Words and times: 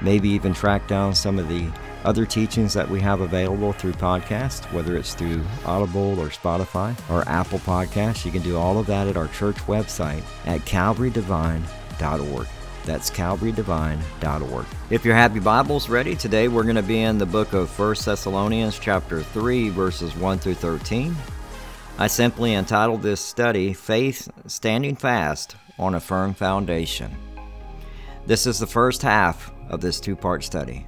maybe 0.00 0.28
even 0.28 0.54
track 0.54 0.86
down 0.86 1.14
some 1.14 1.38
of 1.38 1.48
the 1.48 1.68
other 2.04 2.24
teachings 2.24 2.72
that 2.74 2.88
we 2.88 3.00
have 3.00 3.20
available 3.20 3.72
through 3.72 3.92
podcast, 3.92 4.70
whether 4.72 4.96
it's 4.96 5.14
through 5.14 5.44
Audible 5.64 6.18
or 6.20 6.28
Spotify 6.28 6.96
or 7.10 7.28
Apple 7.28 7.58
Podcasts. 7.60 8.24
You 8.24 8.30
can 8.30 8.42
do 8.42 8.56
all 8.56 8.78
of 8.78 8.86
that 8.86 9.06
at 9.06 9.16
our 9.16 9.28
church 9.28 9.56
website 9.66 10.22
at 10.46 10.60
calvarydevine.org. 10.60 12.46
That's 12.84 13.10
calvarydevine.org. 13.10 14.66
If 14.90 15.04
your 15.04 15.14
happy 15.14 15.40
Bible's 15.40 15.88
ready, 15.88 16.14
today 16.14 16.48
we're 16.48 16.62
going 16.62 16.76
to 16.76 16.82
be 16.82 17.02
in 17.02 17.18
the 17.18 17.26
book 17.26 17.52
of 17.52 17.76
1 17.78 17.96
Thessalonians 18.04 18.78
chapter 18.78 19.22
3 19.22 19.68
verses 19.70 20.16
1 20.16 20.38
through 20.38 20.54
13. 20.54 21.14
I 21.98 22.06
simply 22.06 22.54
entitled 22.54 23.02
this 23.02 23.20
study 23.20 23.72
Faith 23.74 24.30
Standing 24.46 24.94
Fast 24.94 25.56
on 25.78 25.96
a 25.96 26.00
Firm 26.00 26.32
Foundation. 26.32 27.14
This 28.24 28.46
is 28.46 28.58
the 28.58 28.66
first 28.66 29.02
half 29.02 29.52
of 29.68 29.80
this 29.80 30.00
two-part 30.00 30.44
study. 30.44 30.86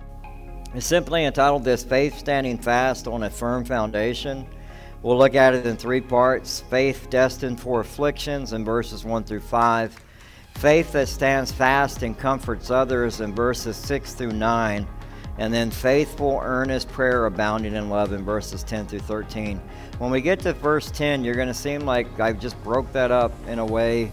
It's 0.75 0.87
simply 0.87 1.25
entitled 1.25 1.65
this 1.65 1.83
Faith 1.83 2.19
Standing 2.19 2.57
Fast 2.57 3.09
on 3.09 3.25
a 3.25 3.31
Firm 3.31 3.65
Foundation. 3.65 4.47
We'll 5.03 5.19
look 5.19 5.35
at 5.35 5.55
it 5.55 5.67
in 5.67 5.77
three 5.77 6.01
parts 6.01 6.61
faith 6.61 7.09
destined 7.11 7.61
for 7.61 7.81
afflictions 7.81 8.53
in 8.53 8.65
verses 8.65 9.05
1 9.05 9.25
through 9.25 9.41
5, 9.41 10.05
faith 10.57 10.93
that 10.93 11.09
stands 11.09 11.51
fast 11.51 12.03
and 12.03 12.17
comforts 12.17 12.71
others 12.71 13.21
in 13.21 13.35
verses 13.35 13.77
6 13.77 14.13
through 14.13 14.33
9, 14.33 14.87
and 15.39 15.53
then 15.53 15.71
faithful, 15.71 16.39
earnest 16.43 16.89
prayer 16.91 17.25
abounding 17.25 17.75
in 17.75 17.89
love 17.89 18.13
in 18.13 18.25
verses 18.25 18.63
10 18.63 18.87
through 18.87 19.01
13. 19.01 19.59
When 19.99 20.11
we 20.11 20.21
get 20.21 20.39
to 20.41 20.53
verse 20.53 20.91
10, 20.91 21.25
you're 21.25 21.35
going 21.35 21.49
to 21.49 21.55
seem 21.55 21.81
like 21.81 22.21
I've 22.21 22.39
just 22.39 22.63
broke 22.63 22.93
that 22.93 23.11
up 23.11 23.33
in 23.49 23.59
a 23.59 23.67
way 23.67 24.13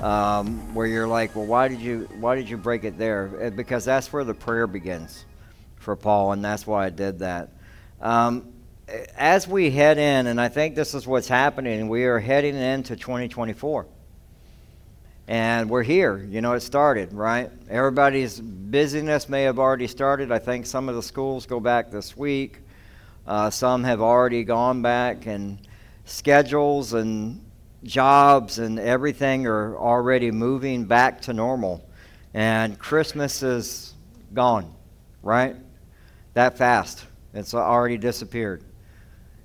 um, 0.00 0.74
where 0.74 0.86
you're 0.86 1.08
like, 1.08 1.34
well, 1.34 1.46
why 1.46 1.68
did 1.68 1.80
you 1.80 2.08
why 2.20 2.36
did 2.36 2.48
you 2.48 2.56
break 2.56 2.84
it 2.84 2.98
there? 2.98 3.52
Because 3.54 3.84
that's 3.84 4.12
where 4.12 4.24
the 4.24 4.34
prayer 4.34 4.66
begins 4.66 5.24
for 5.76 5.96
Paul, 5.96 6.32
and 6.32 6.44
that's 6.44 6.66
why 6.66 6.86
I 6.86 6.90
did 6.90 7.20
that. 7.20 7.50
Um, 8.00 8.52
as 9.16 9.46
we 9.46 9.70
head 9.70 9.98
in, 9.98 10.26
and 10.26 10.40
I 10.40 10.48
think 10.48 10.74
this 10.74 10.94
is 10.94 11.06
what's 11.06 11.28
happening, 11.28 11.88
we 11.88 12.04
are 12.04 12.18
heading 12.18 12.54
into 12.54 12.96
2024. 12.96 13.86
And 15.26 15.68
we're 15.68 15.82
here. 15.82 16.16
You 16.16 16.40
know, 16.40 16.54
it 16.54 16.60
started, 16.60 17.12
right? 17.12 17.50
Everybody's 17.68 18.40
busyness 18.40 19.28
may 19.28 19.42
have 19.42 19.58
already 19.58 19.86
started. 19.86 20.32
I 20.32 20.38
think 20.38 20.64
some 20.64 20.88
of 20.88 20.94
the 20.94 21.02
schools 21.02 21.44
go 21.44 21.60
back 21.60 21.90
this 21.90 22.16
week. 22.16 22.60
Uh, 23.26 23.50
some 23.50 23.84
have 23.84 24.00
already 24.00 24.42
gone 24.42 24.80
back, 24.80 25.26
and 25.26 25.58
schedules 26.06 26.94
and 26.94 27.44
jobs 27.84 28.58
and 28.58 28.78
everything 28.78 29.46
are 29.46 29.76
already 29.76 30.30
moving 30.30 30.84
back 30.84 31.20
to 31.22 31.32
normal. 31.32 31.84
And 32.34 32.78
Christmas 32.78 33.42
is 33.42 33.94
gone, 34.34 34.74
right? 35.22 35.56
that 36.38 36.56
fast. 36.56 37.04
It's 37.34 37.52
already 37.52 37.98
disappeared. 37.98 38.62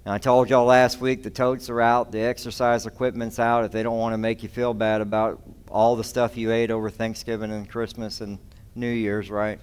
And 0.05 0.13
I 0.13 0.19
told 0.19 0.51
y'all 0.51 0.65
last 0.65 1.01
week 1.01 1.23
the 1.23 1.31
totes 1.31 1.67
are 1.71 1.81
out, 1.81 2.11
the 2.11 2.19
exercise 2.19 2.85
equipment's 2.85 3.39
out 3.39 3.65
if 3.65 3.71
they 3.71 3.81
don't 3.81 3.97
want 3.97 4.13
to 4.13 4.17
make 4.19 4.43
you 4.43 4.49
feel 4.49 4.75
bad 4.75 5.01
about 5.01 5.41
all 5.69 5.95
the 5.95 6.03
stuff 6.03 6.37
you 6.37 6.51
ate 6.51 6.69
over 6.69 6.91
Thanksgiving 6.91 7.51
and 7.51 7.67
Christmas 7.67 8.21
and 8.21 8.37
New 8.75 8.91
Year's, 8.91 9.31
right? 9.31 9.59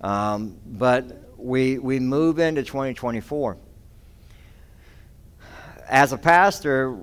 Um, 0.00 0.58
but 0.66 1.36
we, 1.36 1.78
we 1.78 2.00
move 2.00 2.40
into 2.40 2.64
2024. 2.64 3.56
As 5.88 6.12
a 6.12 6.18
pastor, 6.18 6.98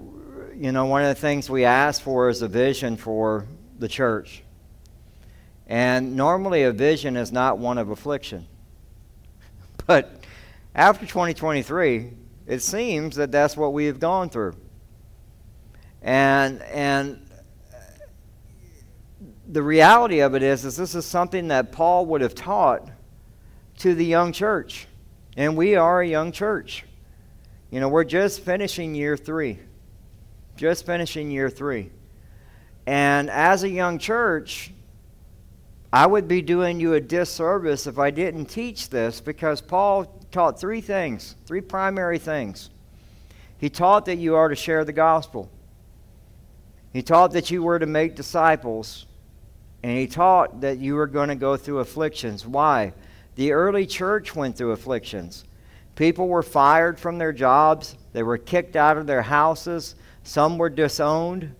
you 0.59 0.72
know, 0.72 0.85
one 0.85 1.03
of 1.03 1.09
the 1.09 1.22
things 1.22 1.51
we 1.51 1.66
ask 1.66 2.01
for 2.01 2.29
is 2.29 2.41
a 2.41 2.47
vision 2.47 2.97
for 2.97 3.45
the 3.78 3.88
church. 3.88 4.41
And 5.68 6.16
normally 6.16 6.63
a 6.63 6.72
vision 6.72 7.16
is 7.16 7.31
not 7.31 7.59
one 7.59 7.78
of 7.78 7.90
affliction. 7.90 8.47
But 9.85 10.22
after 10.75 11.06
2023, 11.06 12.12
it 12.45 12.62
seems 12.62 13.16
that 13.16 13.31
that's 13.31 13.56
what 13.56 13.72
we 13.72 13.85
have 13.85 14.01
gone 14.01 14.29
through. 14.29 14.56
And, 16.01 16.62
and 16.63 17.25
uh, 17.74 17.78
the 19.47 19.62
reality 19.62 20.19
of 20.19 20.35
it 20.35 20.44
is, 20.44 20.66
is 20.66 20.75
this 20.75 20.94
is 20.94 21.06
something 21.06 21.47
that 21.50 21.72
Paul 21.72 22.07
would 22.07 22.19
have 22.19 22.35
taught 22.35 22.89
to 23.78 23.95
the 23.95 24.03
young 24.03 24.34
church. 24.34 24.88
And 25.38 25.56
we 25.56 25.75
are 25.75 26.01
a 26.01 26.07
young 26.07 26.34
church. 26.34 26.84
You 27.72 27.79
know, 27.79 27.88
we're 27.88 28.03
just 28.03 28.41
finishing 28.41 28.94
year 28.94 29.16
three. 29.16 29.59
Just 30.57 30.88
finishing 30.88 31.29
year 31.29 31.51
three. 31.51 31.91
And 32.88 33.29
as 33.29 33.63
a 33.63 33.69
young 33.69 34.00
church, 34.00 34.72
I 35.94 36.07
would 36.07 36.28
be 36.28 36.41
doing 36.41 36.79
you 36.79 36.95
a 36.95 37.00
disservice 37.00 37.85
if 37.85 38.00
I 38.00 38.09
didn't 38.09 38.47
teach 38.47 38.90
this 38.90 39.22
because 39.22 39.62
Paul 39.62 40.06
taught 40.31 40.59
three 40.59 40.81
things, 40.81 41.35
three 41.45 41.62
primary 41.62 42.18
things. 42.18 42.72
He 43.59 43.69
taught 43.69 44.06
that 44.06 44.18
you 44.18 44.35
are 44.35 44.50
to 44.50 44.56
share 44.56 44.84
the 44.84 44.94
gospel, 44.94 45.50
he 46.91 47.03
taught 47.03 47.34
that 47.34 47.51
you 47.51 47.62
were 47.62 47.78
to 47.78 47.85
make 47.85 48.16
disciples, 48.16 49.06
and 49.84 49.95
he 49.95 50.07
taught 50.07 50.62
that 50.62 50.79
you 50.79 50.95
were 50.95 51.06
going 51.06 51.29
to 51.29 51.35
go 51.35 51.56
through 51.56 51.79
afflictions. 51.79 52.47
Why? 52.47 52.94
The 53.35 53.51
early 53.51 53.85
church 53.85 54.35
went 54.35 54.57
through 54.57 54.72
afflictions. 54.72 55.45
People 55.95 56.28
were 56.28 56.41
fired 56.41 57.00
from 57.00 57.19
their 57.19 57.34
jobs, 57.34 57.95
they 58.13 58.24
were 58.24 58.39
kicked 58.39 58.75
out 58.75 58.97
of 58.97 59.06
their 59.06 59.22
houses, 59.22 59.94
some 60.27 60.57
were 60.57 60.69
disowned, 60.69 61.55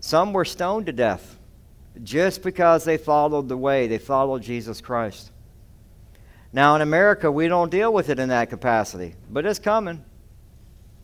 some 0.00 0.32
were 0.32 0.46
stoned 0.46 0.86
to 0.86 0.92
death 0.92 1.38
just 2.02 2.42
because 2.42 2.84
they 2.84 2.96
followed 2.96 3.46
the 3.50 3.56
way, 3.58 3.86
they 3.88 3.98
followed 3.98 4.42
Jesus 4.42 4.80
Christ. 4.80 5.30
Now, 6.50 6.74
in 6.76 6.80
America, 6.80 7.30
we 7.30 7.46
don't 7.46 7.70
deal 7.70 7.92
with 7.92 8.08
it 8.08 8.18
in 8.18 8.30
that 8.30 8.48
capacity, 8.48 9.16
but 9.28 9.44
it's 9.44 9.58
coming. 9.58 10.02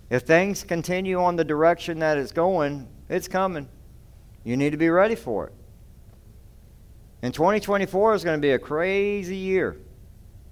If 0.09 0.23
things 0.23 0.65
continue 0.65 1.21
on 1.21 1.37
the 1.37 1.45
direction 1.45 1.99
that 1.99 2.17
it's 2.17 2.33
going, 2.33 2.89
it's 3.11 3.29
coming. 3.29 3.69
You 4.43 4.57
need 4.57 4.71
to 4.71 4.79
be 4.79 4.89
ready 4.89 5.17
for 5.17 5.49
it. 5.49 5.53
And 7.21 7.35
2024 7.35 8.15
is 8.15 8.25
going 8.25 8.39
to 8.39 8.43
be 8.43 8.53
a 8.53 8.59
crazy 8.59 9.37
year. 9.37 9.77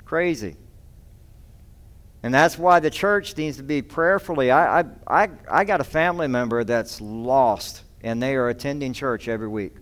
Crazy. 0.05 0.56
And 2.22 2.34
that's 2.34 2.58
why 2.58 2.81
the 2.81 2.90
church 2.90 3.37
needs 3.37 3.56
to 3.56 3.62
be 3.62 3.81
prayerfully. 3.81 4.50
I, 4.50 4.81
I, 5.06 5.31
I, 5.50 5.64
got 5.64 5.81
a 5.81 5.84
family 5.84 6.28
member 6.28 6.64
that's 6.64 7.00
lost, 7.00 7.82
and 8.02 8.22
they 8.22 8.34
are 8.34 8.50
attending 8.50 8.93
church 8.93 9.26
every 9.26 9.49
week. 9.49 9.75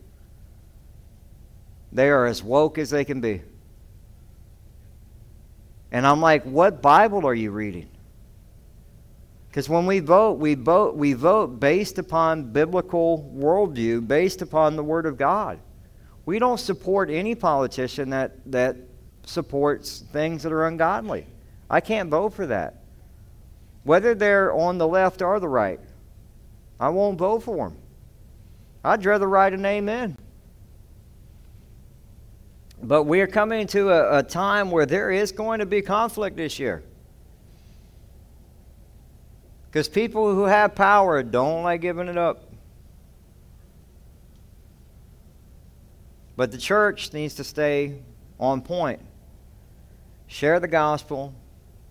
They 1.90 2.10
are 2.10 2.26
as 2.26 2.42
woke 2.42 2.78
as 2.78 2.90
they 2.90 3.04
can 3.04 3.20
be. 3.20 3.42
And 5.90 6.06
I'm 6.06 6.20
like, 6.20 6.44
what 6.44 6.80
Bible 6.80 7.26
are 7.26 7.34
you 7.34 7.50
reading? 7.50 7.88
Because 9.48 9.68
when 9.68 9.86
we 9.86 9.98
vote, 9.98 10.34
we 10.34 10.54
vote, 10.54 10.94
we 10.94 11.14
vote 11.14 11.58
based 11.58 11.98
upon 11.98 12.52
biblical 12.52 13.32
worldview, 13.34 14.06
based 14.06 14.42
upon 14.42 14.76
the 14.76 14.84
Word 14.84 15.06
of 15.06 15.16
God. 15.16 15.58
We 16.26 16.38
don't 16.38 16.58
support 16.58 17.10
any 17.10 17.34
politician 17.34 18.10
that, 18.10 18.36
that 18.52 18.76
supports 19.24 20.04
things 20.12 20.42
that 20.42 20.52
are 20.52 20.66
ungodly. 20.66 21.26
I 21.70 21.80
can't 21.80 22.10
vote 22.10 22.32
for 22.34 22.46
that. 22.46 22.82
Whether 23.84 24.14
they're 24.14 24.52
on 24.52 24.78
the 24.78 24.88
left 24.88 25.22
or 25.22 25.38
the 25.40 25.48
right, 25.48 25.80
I 26.80 26.88
won't 26.90 27.18
vote 27.18 27.42
for 27.42 27.68
them. 27.68 27.78
I'd 28.84 29.04
rather 29.04 29.28
write 29.28 29.52
an 29.52 29.64
amen. 29.64 30.16
But 32.82 33.04
we 33.04 33.20
are 33.20 33.26
coming 33.26 33.66
to 33.68 33.90
a, 33.90 34.18
a 34.18 34.22
time 34.22 34.70
where 34.70 34.86
there 34.86 35.10
is 35.10 35.32
going 35.32 35.58
to 35.58 35.66
be 35.66 35.82
conflict 35.82 36.36
this 36.36 36.58
year. 36.58 36.84
Because 39.66 39.88
people 39.88 40.34
who 40.34 40.44
have 40.44 40.74
power 40.74 41.22
don't 41.22 41.64
like 41.64 41.80
giving 41.80 42.08
it 42.08 42.16
up. 42.16 42.44
But 46.36 46.52
the 46.52 46.58
church 46.58 47.12
needs 47.12 47.34
to 47.34 47.44
stay 47.44 48.00
on 48.38 48.62
point. 48.62 49.00
Share 50.28 50.60
the 50.60 50.68
gospel, 50.68 51.34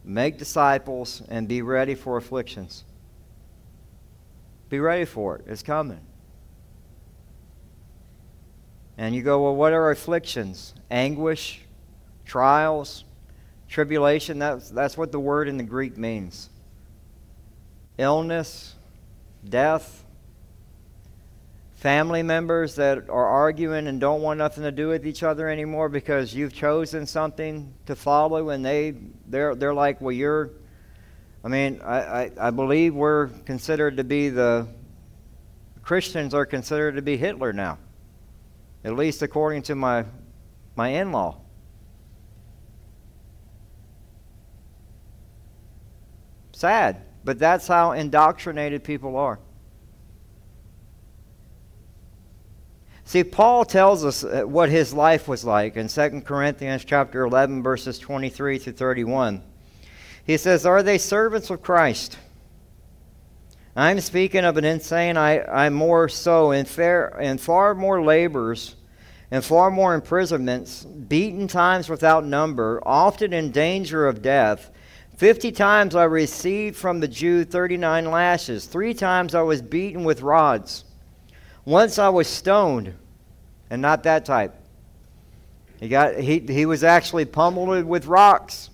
make 0.08 0.38
disciples, 0.38 1.22
and 1.28 1.48
be 1.48 1.62
ready 1.62 1.94
for 1.94 2.18
afflictions. 2.18 2.86
Be 4.70 4.80
ready 4.80 5.06
for 5.06 5.36
it. 5.38 5.46
It's 5.48 5.62
coming. 5.62 6.00
And 8.98 9.14
you 9.14 9.22
go, 9.22 9.44
well, 9.44 9.56
what 9.56 9.74
are 9.74 9.92
afflictions? 9.92 10.74
Anguish, 10.90 11.62
trials, 12.26 13.04
tribulation. 13.68 14.40
That's, 14.40 14.70
that's 14.70 14.98
what 14.98 15.12
the 15.12 15.20
word 15.20 15.50
in 15.50 15.58
the 15.58 15.64
Greek 15.64 15.98
means. 15.98 16.50
Illness, 17.98 18.76
death, 19.48 20.04
family 21.78 22.24
members 22.24 22.74
that 22.74 23.08
are 23.08 23.26
arguing 23.28 23.86
and 23.86 24.02
don't 24.02 24.24
want 24.24 24.40
nothing 24.40 24.64
to 24.64 24.72
do 24.72 24.88
with 24.88 25.06
each 25.06 25.22
other 25.22 25.48
anymore 25.48 25.90
because 25.90 26.34
you've 26.34 26.52
chosen 26.52 27.06
something 27.06 27.72
to 27.86 27.96
follow 27.96 28.50
and 28.50 28.66
they 28.66 28.96
they're 29.28 29.54
they're 29.54 29.76
like 29.76 30.02
well 30.02 30.12
you're 30.12 30.50
I 31.44 31.50
mean 31.50 31.80
I, 31.84 31.98
I, 32.00 32.32
I 32.42 32.50
believe 32.50 32.96
we're 32.96 33.28
considered 33.46 33.98
to 33.98 34.04
be 34.04 34.30
the 34.30 34.68
Christians 35.84 36.34
are 36.34 36.48
considered 36.48 36.96
to 36.96 37.04
be 37.04 37.16
Hitler 37.16 37.54
now 37.54 37.78
at 38.84 38.96
least 38.96 39.22
according 39.22 39.62
to 39.64 39.76
my 39.76 40.04
my 40.76 40.90
in-law. 40.90 41.40
Sad 46.54 47.04
but 47.24 47.38
that's 47.38 47.68
how 47.68 47.92
indoctrinated 47.92 48.84
people 48.84 49.16
are 49.16 49.38
See, 53.08 53.24
Paul 53.24 53.64
tells 53.64 54.04
us 54.04 54.26
uh, 54.26 54.42
what 54.42 54.68
his 54.68 54.94
life 54.94 55.30
was 55.30 55.46
like 55.46 55.78
in 55.78 55.88
2 55.88 56.24
Corinthians 56.26 56.84
chapter 56.84 57.24
11 57.24 57.64
verses 57.64 57.98
23 58.00 58.60
to 58.60 58.74
31. 58.74 59.42
He 60.26 60.36
says, 60.36 60.66
"Are 60.66 60.84
they 60.84 60.98
servants 60.98 61.50
of 61.50 61.62
Christ?" 61.62 62.18
I'm 63.78 64.02
speaking 64.02 64.44
of 64.44 64.58
an 64.58 64.66
insane, 64.66 65.16
I, 65.16 65.42
I'm 65.46 65.74
more 65.74 66.10
so, 66.10 66.52
in, 66.52 66.66
fair, 66.66 67.18
in 67.18 67.38
far 67.38 67.74
more 67.74 68.04
labors 68.04 68.76
and 69.32 69.42
far 69.42 69.72
more 69.72 69.94
imprisonments, 69.94 70.84
beaten 70.84 71.48
times 71.48 71.88
without 71.88 72.26
number, 72.26 72.82
often 72.86 73.32
in 73.32 73.52
danger 73.52 74.06
of 74.06 74.22
death. 74.22 74.70
Fifty 75.16 75.54
times 75.54 75.96
I 75.96 76.04
received 76.04 76.76
from 76.76 77.00
the 77.00 77.08
Jew 77.08 77.46
39 77.46 78.12
lashes. 78.12 78.66
Three 78.66 78.94
times 78.94 79.34
I 79.34 79.44
was 79.44 79.62
beaten 79.62 80.04
with 80.04 80.22
rods. 80.22 80.84
Once 81.68 82.00
I 82.00 82.08
was 82.08 82.30
stoned, 82.30 82.94
and 83.70 83.82
not 83.82 84.04
that 84.04 84.24
type. 84.24 84.56
He, 85.82 85.90
got, 85.90 86.16
he, 86.16 86.40
he 86.40 86.66
was 86.66 86.82
actually 86.82 87.26
pummeled 87.26 87.84
with 87.84 88.06
rocks, 88.06 88.70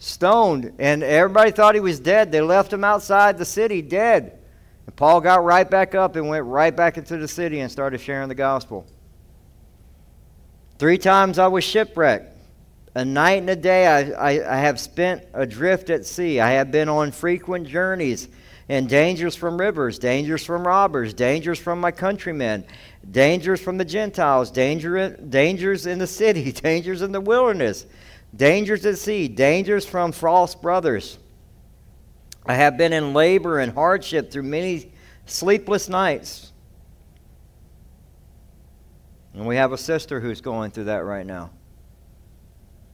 stoned, 0.00 0.72
and 0.80 1.04
everybody 1.04 1.52
thought 1.52 1.76
he 1.76 1.80
was 1.80 2.00
dead. 2.00 2.32
They 2.32 2.40
left 2.40 2.72
him 2.72 2.82
outside 2.82 3.38
the 3.38 3.44
city 3.44 3.80
dead. 3.80 4.40
And 4.86 4.96
Paul 4.96 5.20
got 5.20 5.44
right 5.44 5.70
back 5.70 5.94
up 5.94 6.16
and 6.16 6.28
went 6.28 6.44
right 6.44 6.74
back 6.74 6.98
into 6.98 7.16
the 7.16 7.28
city 7.28 7.60
and 7.60 7.70
started 7.70 8.00
sharing 8.00 8.28
the 8.28 8.34
gospel. 8.34 8.88
Three 10.80 10.98
times 10.98 11.38
I 11.38 11.46
was 11.46 11.62
shipwrecked. 11.62 12.36
A 12.96 13.04
night 13.04 13.38
and 13.38 13.50
a 13.50 13.54
day 13.54 13.86
I, 13.86 14.32
I, 14.32 14.56
I 14.56 14.56
have 14.56 14.80
spent 14.80 15.22
adrift 15.32 15.90
at 15.90 16.04
sea. 16.04 16.40
I 16.40 16.50
have 16.54 16.72
been 16.72 16.88
on 16.88 17.12
frequent 17.12 17.68
journeys 17.68 18.26
and 18.68 18.88
dangers 18.88 19.34
from 19.34 19.58
rivers, 19.58 19.98
dangers 19.98 20.44
from 20.44 20.66
robbers, 20.66 21.14
dangers 21.14 21.58
from 21.58 21.80
my 21.80 21.90
countrymen, 21.90 22.64
dangers 23.10 23.60
from 23.60 23.78
the 23.78 23.84
Gentiles, 23.84 24.50
danger, 24.50 25.10
dangers 25.10 25.86
in 25.86 25.98
the 25.98 26.06
city, 26.06 26.52
dangers 26.52 27.02
in 27.02 27.12
the 27.12 27.20
wilderness, 27.20 27.86
dangers 28.34 28.86
at 28.86 28.98
sea, 28.98 29.28
dangers 29.28 29.84
from 29.84 30.12
false 30.12 30.54
brothers. 30.54 31.18
I 32.46 32.54
have 32.54 32.76
been 32.76 32.92
in 32.92 33.14
labor 33.14 33.60
and 33.60 33.72
hardship 33.72 34.30
through 34.30 34.44
many 34.44 34.92
sleepless 35.26 35.88
nights. 35.88 36.52
And 39.34 39.46
we 39.46 39.56
have 39.56 39.72
a 39.72 39.78
sister 39.78 40.20
who's 40.20 40.40
going 40.40 40.72
through 40.72 40.84
that 40.84 41.04
right 41.04 41.24
now, 41.24 41.50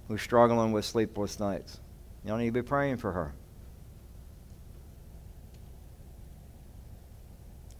who's 0.06 0.22
struggling 0.22 0.72
with 0.72 0.84
sleepless 0.84 1.40
nights. 1.40 1.80
Y'all 2.24 2.36
need 2.36 2.46
to 2.46 2.52
be 2.52 2.62
praying 2.62 2.98
for 2.98 3.12
her. 3.12 3.34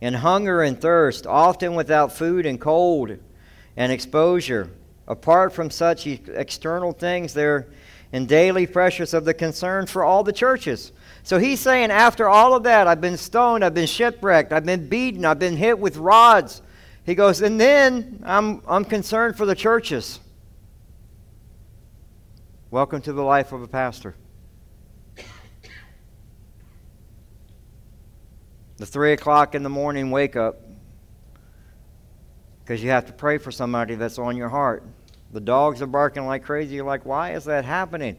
And 0.00 0.16
hunger 0.16 0.62
and 0.62 0.80
thirst, 0.80 1.26
often 1.26 1.74
without 1.74 2.12
food 2.12 2.46
and 2.46 2.60
cold 2.60 3.16
and 3.76 3.92
exposure. 3.92 4.70
Apart 5.06 5.52
from 5.52 5.70
such 5.70 6.06
external 6.06 6.92
things, 6.92 7.32
they're 7.32 7.66
in 8.12 8.26
daily 8.26 8.66
pressures 8.66 9.14
of 9.14 9.24
the 9.24 9.34
concern 9.34 9.86
for 9.86 10.04
all 10.04 10.22
the 10.22 10.32
churches. 10.32 10.92
So 11.22 11.38
he's 11.38 11.60
saying, 11.60 11.90
after 11.90 12.28
all 12.28 12.54
of 12.54 12.62
that, 12.62 12.86
I've 12.86 13.00
been 13.00 13.16
stoned, 13.16 13.64
I've 13.64 13.74
been 13.74 13.86
shipwrecked, 13.86 14.52
I've 14.52 14.64
been 14.64 14.88
beaten, 14.88 15.24
I've 15.24 15.38
been 15.38 15.56
hit 15.56 15.78
with 15.78 15.96
rods. 15.96 16.62
He 17.04 17.14
goes, 17.14 17.42
and 17.42 17.60
then 17.60 18.22
I'm, 18.24 18.62
I'm 18.66 18.84
concerned 18.84 19.36
for 19.36 19.46
the 19.46 19.54
churches. 19.54 20.20
Welcome 22.70 23.00
to 23.02 23.12
the 23.12 23.22
life 23.22 23.52
of 23.52 23.62
a 23.62 23.68
pastor. 23.68 24.14
The 28.78 28.86
three 28.86 29.12
o'clock 29.12 29.54
in 29.54 29.62
the 29.62 29.69
morning 29.69 30.10
wake 30.10 30.36
up 30.36 30.60
because 32.60 32.82
you 32.82 32.90
have 32.90 33.06
to 33.06 33.12
pray 33.12 33.38
for 33.38 33.50
somebody 33.50 33.94
that's 33.96 34.19
on 34.19 34.36
your 34.36 34.48
heart. 34.48 34.84
The 35.32 35.40
dogs 35.40 35.82
are 35.82 35.86
barking 35.86 36.26
like 36.26 36.44
crazy. 36.44 36.76
You're 36.76 36.84
like, 36.86 37.04
why 37.04 37.34
is 37.34 37.44
that 37.44 37.64
happening? 37.64 38.16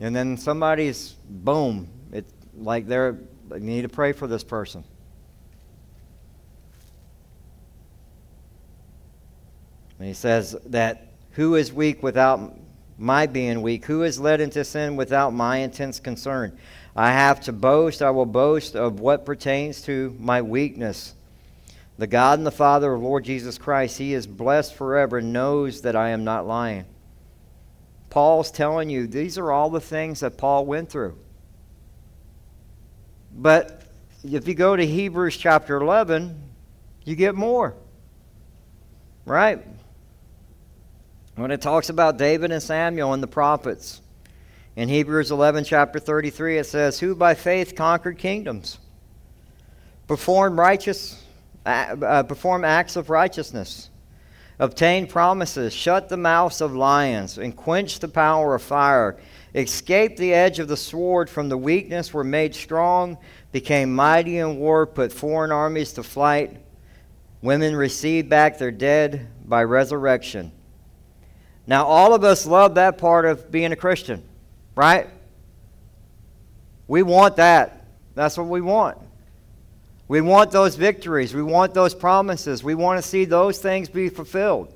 And 0.00 0.14
then 0.16 0.36
somebody's 0.36 1.14
boom. 1.28 1.88
It's 2.12 2.32
like 2.56 2.86
they're 2.86 3.18
you 3.52 3.60
need 3.60 3.82
to 3.82 3.88
pray 3.88 4.12
for 4.12 4.26
this 4.26 4.42
person. 4.42 4.82
And 9.98 10.08
he 10.08 10.14
says 10.14 10.56
that 10.66 11.12
who 11.32 11.54
is 11.54 11.72
weak 11.72 12.02
without 12.02 12.58
my 12.98 13.26
being 13.26 13.62
weak? 13.62 13.84
Who 13.84 14.02
is 14.02 14.18
led 14.18 14.40
into 14.40 14.64
sin 14.64 14.96
without 14.96 15.32
my 15.32 15.58
intense 15.58 16.00
concern? 16.00 16.58
I 16.96 17.12
have 17.12 17.42
to 17.42 17.52
boast, 17.52 18.00
I 18.00 18.10
will 18.10 18.26
boast 18.26 18.74
of 18.74 19.00
what 19.00 19.26
pertains 19.26 19.82
to 19.82 20.16
my 20.18 20.40
weakness. 20.40 21.14
The 21.98 22.06
God 22.06 22.38
and 22.38 22.46
the 22.46 22.50
Father 22.50 22.94
of 22.94 23.02
Lord 23.02 23.24
Jesus 23.24 23.58
Christ, 23.58 23.98
He 23.98 24.14
is 24.14 24.26
blessed 24.26 24.74
forever 24.74 25.20
knows 25.20 25.82
that 25.82 25.94
I 25.94 26.10
am 26.10 26.24
not 26.24 26.46
lying. 26.46 26.86
Paul's 28.08 28.50
telling 28.50 28.88
you 28.88 29.06
these 29.06 29.36
are 29.36 29.52
all 29.52 29.68
the 29.68 29.80
things 29.80 30.20
that 30.20 30.38
Paul 30.38 30.64
went 30.64 30.88
through. 30.88 31.18
But 33.36 33.82
if 34.24 34.48
you 34.48 34.54
go 34.54 34.74
to 34.74 34.86
Hebrews 34.86 35.36
chapter 35.36 35.76
11, 35.76 36.42
you 37.04 37.14
get 37.14 37.34
more. 37.34 37.74
Right? 39.26 39.62
When 41.34 41.50
it 41.50 41.60
talks 41.60 41.90
about 41.90 42.16
David 42.16 42.52
and 42.52 42.62
Samuel 42.62 43.12
and 43.12 43.22
the 43.22 43.26
prophets. 43.26 44.00
In 44.76 44.90
Hebrews 44.90 45.30
11, 45.30 45.64
chapter 45.64 45.98
33, 45.98 46.58
it 46.58 46.64
says, 46.64 47.00
Who 47.00 47.14
by 47.14 47.32
faith 47.34 47.74
conquered 47.74 48.18
kingdoms, 48.18 48.78
performed 50.06 50.58
righteous, 50.58 51.24
uh, 51.64 52.22
perform 52.24 52.62
acts 52.62 52.94
of 52.94 53.08
righteousness, 53.08 53.88
obtained 54.58 55.08
promises, 55.08 55.72
shut 55.72 56.10
the 56.10 56.18
mouths 56.18 56.60
of 56.60 56.74
lions, 56.74 57.38
and 57.38 57.56
quenched 57.56 58.02
the 58.02 58.08
power 58.08 58.54
of 58.54 58.62
fire, 58.62 59.16
escaped 59.54 60.18
the 60.18 60.34
edge 60.34 60.58
of 60.58 60.68
the 60.68 60.76
sword 60.76 61.30
from 61.30 61.48
the 61.48 61.56
weakness, 61.56 62.12
were 62.12 62.22
made 62.22 62.54
strong, 62.54 63.16
became 63.52 63.94
mighty 63.94 64.36
in 64.36 64.58
war, 64.58 64.86
put 64.86 65.10
foreign 65.10 65.52
armies 65.52 65.94
to 65.94 66.02
flight. 66.02 66.54
Women 67.40 67.74
received 67.74 68.28
back 68.28 68.58
their 68.58 68.70
dead 68.70 69.26
by 69.46 69.64
resurrection. 69.64 70.52
Now, 71.66 71.86
all 71.86 72.12
of 72.12 72.24
us 72.24 72.44
love 72.44 72.74
that 72.74 72.98
part 72.98 73.24
of 73.24 73.50
being 73.50 73.72
a 73.72 73.76
Christian. 73.76 74.22
Right? 74.76 75.08
We 76.86 77.02
want 77.02 77.36
that. 77.36 77.86
That's 78.14 78.38
what 78.38 78.46
we 78.46 78.60
want. 78.60 78.98
We 80.06 80.20
want 80.20 80.52
those 80.52 80.76
victories. 80.76 81.34
We 81.34 81.42
want 81.42 81.74
those 81.74 81.94
promises. 81.94 82.62
We 82.62 82.76
want 82.76 83.02
to 83.02 83.08
see 83.08 83.24
those 83.24 83.58
things 83.58 83.88
be 83.88 84.08
fulfilled. 84.08 84.72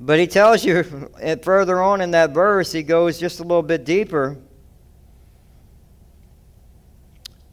But 0.00 0.18
he 0.18 0.26
tells 0.26 0.64
you 0.64 0.82
further 1.42 1.80
on 1.80 2.00
in 2.00 2.10
that 2.10 2.30
verse, 2.30 2.72
he 2.72 2.82
goes 2.82 3.20
just 3.20 3.38
a 3.38 3.42
little 3.42 3.62
bit 3.62 3.84
deeper. 3.84 4.36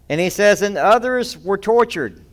And 0.08 0.20
he 0.20 0.32
says, 0.32 0.64
And 0.64 0.78
others 0.78 1.38
were 1.38 1.60
tortured, 1.60 2.26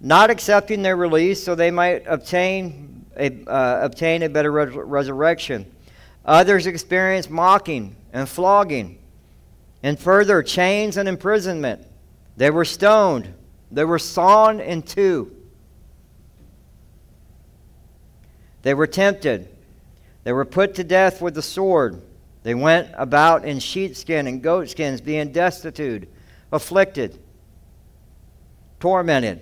not 0.00 0.28
accepting 0.28 0.82
their 0.82 0.96
release 0.96 1.42
so 1.42 1.54
they 1.54 1.70
might 1.70 2.04
obtain 2.06 3.06
a, 3.16 3.42
uh, 3.46 3.80
obtain 3.82 4.22
a 4.22 4.28
better 4.28 4.52
resurrection. 4.52 5.64
Others 6.28 6.66
experienced 6.66 7.30
mocking 7.30 7.96
and 8.12 8.28
flogging, 8.28 8.98
and 9.82 9.98
further, 9.98 10.42
chains 10.42 10.98
and 10.98 11.08
imprisonment. 11.08 11.86
They 12.36 12.50
were 12.50 12.66
stoned, 12.66 13.32
they 13.72 13.84
were 13.84 13.98
sawn 13.98 14.60
in 14.60 14.82
two. 14.82 15.34
They 18.60 18.74
were 18.74 18.86
tempted. 18.86 19.48
They 20.24 20.32
were 20.32 20.44
put 20.44 20.74
to 20.74 20.84
death 20.84 21.22
with 21.22 21.34
the 21.34 21.42
sword. 21.42 22.02
They 22.42 22.54
went 22.54 22.90
about 22.94 23.46
in 23.46 23.60
sheepskin 23.60 24.26
and 24.26 24.42
goatskins, 24.42 25.00
being 25.00 25.32
destitute, 25.32 26.12
afflicted, 26.52 27.18
tormented. 28.80 29.40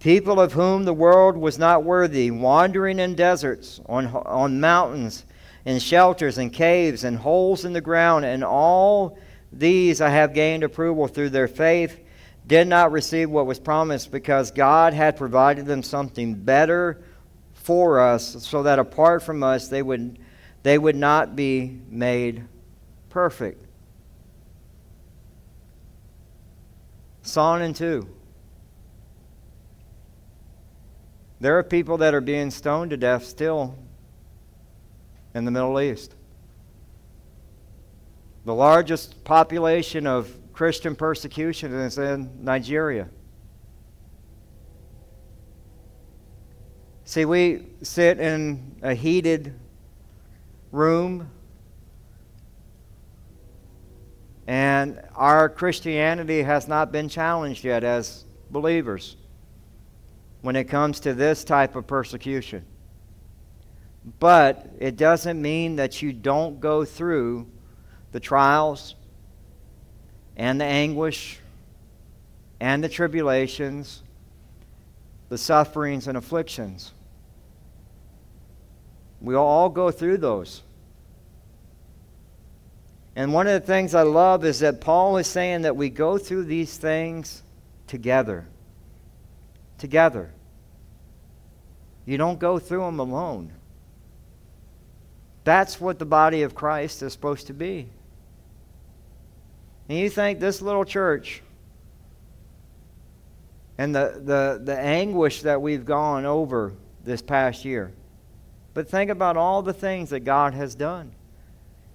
People 0.00 0.40
of 0.40 0.54
whom 0.54 0.84
the 0.84 0.94
world 0.94 1.36
was 1.36 1.58
not 1.58 1.84
worthy, 1.84 2.32
wandering 2.32 2.98
in 2.98 3.14
deserts, 3.14 3.80
on, 3.86 4.06
on 4.06 4.58
mountains, 4.58 5.24
in 5.64 5.78
shelters 5.78 6.38
and 6.38 6.52
caves 6.52 7.04
and 7.04 7.18
holes 7.18 7.64
in 7.64 7.72
the 7.72 7.80
ground, 7.80 8.24
and 8.24 8.42
all 8.42 9.18
these 9.52 10.00
I 10.00 10.10
have 10.10 10.32
gained 10.32 10.62
approval 10.62 11.06
through 11.06 11.30
their 11.30 11.48
faith, 11.48 12.00
did 12.46 12.66
not 12.66 12.92
receive 12.92 13.30
what 13.30 13.46
was 13.46 13.60
promised 13.60 14.10
because 14.10 14.50
God 14.50 14.94
had 14.94 15.16
provided 15.16 15.66
them 15.66 15.82
something 15.82 16.34
better 16.34 17.02
for 17.52 18.00
us, 18.00 18.44
so 18.44 18.62
that 18.62 18.78
apart 18.78 19.22
from 19.22 19.42
us 19.42 19.68
they 19.68 19.82
would, 19.82 20.18
they 20.62 20.78
would 20.78 20.96
not 20.96 21.36
be 21.36 21.78
made 21.88 22.44
perfect. 23.10 23.66
Psalm 27.22 27.60
and 27.60 27.76
2. 27.76 28.08
There 31.40 31.58
are 31.58 31.62
people 31.62 31.98
that 31.98 32.14
are 32.14 32.20
being 32.20 32.50
stoned 32.50 32.90
to 32.90 32.96
death 32.96 33.24
still 33.24 33.76
in 35.34 35.44
the 35.44 35.50
Middle 35.50 35.80
East. 35.80 36.14
The 38.44 38.54
largest 38.54 39.22
population 39.24 40.06
of 40.06 40.34
Christian 40.52 40.96
persecution 40.96 41.72
is 41.72 41.98
in 41.98 42.44
Nigeria. 42.44 43.08
See, 47.04 47.24
we 47.24 47.66
sit 47.82 48.20
in 48.20 48.76
a 48.82 48.94
heated 48.94 49.54
room, 50.70 51.30
and 54.46 55.02
our 55.16 55.48
Christianity 55.48 56.42
has 56.42 56.68
not 56.68 56.92
been 56.92 57.08
challenged 57.08 57.64
yet 57.64 57.84
as 57.84 58.24
believers 58.50 59.16
when 60.42 60.56
it 60.56 60.64
comes 60.64 61.00
to 61.00 61.14
this 61.14 61.44
type 61.44 61.76
of 61.76 61.86
persecution. 61.86 62.64
But 64.18 64.66
it 64.78 64.96
doesn't 64.96 65.40
mean 65.40 65.76
that 65.76 66.00
you 66.00 66.12
don't 66.12 66.60
go 66.60 66.84
through 66.84 67.46
the 68.12 68.20
trials 68.20 68.94
and 70.36 70.60
the 70.60 70.64
anguish 70.64 71.38
and 72.60 72.82
the 72.82 72.88
tribulations, 72.88 74.02
the 75.28 75.38
sufferings 75.38 76.08
and 76.08 76.16
afflictions. 76.16 76.92
We 79.20 79.34
all 79.34 79.68
go 79.68 79.90
through 79.90 80.18
those. 80.18 80.62
And 83.16 83.34
one 83.34 83.46
of 83.46 83.52
the 83.52 83.66
things 83.66 83.94
I 83.94 84.02
love 84.02 84.44
is 84.44 84.60
that 84.60 84.80
Paul 84.80 85.18
is 85.18 85.26
saying 85.26 85.62
that 85.62 85.76
we 85.76 85.90
go 85.90 86.16
through 86.16 86.44
these 86.44 86.76
things 86.76 87.42
together. 87.86 88.46
Together. 89.78 90.30
You 92.06 92.16
don't 92.16 92.38
go 92.38 92.58
through 92.58 92.86
them 92.86 92.98
alone. 92.98 93.52
That's 95.44 95.80
what 95.80 95.98
the 95.98 96.04
body 96.04 96.42
of 96.42 96.54
Christ 96.54 97.02
is 97.02 97.12
supposed 97.12 97.46
to 97.48 97.54
be. 97.54 97.88
And 99.88 99.98
you 99.98 100.08
think 100.08 100.38
this 100.38 100.62
little 100.62 100.84
church 100.84 101.42
and 103.78 103.94
the, 103.94 104.20
the, 104.22 104.60
the 104.62 104.78
anguish 104.78 105.42
that 105.42 105.62
we've 105.62 105.84
gone 105.84 106.26
over 106.26 106.74
this 107.02 107.22
past 107.22 107.64
year. 107.64 107.92
But 108.74 108.88
think 108.88 109.10
about 109.10 109.36
all 109.36 109.62
the 109.62 109.72
things 109.72 110.10
that 110.10 110.20
God 110.20 110.54
has 110.54 110.74
done. 110.74 111.12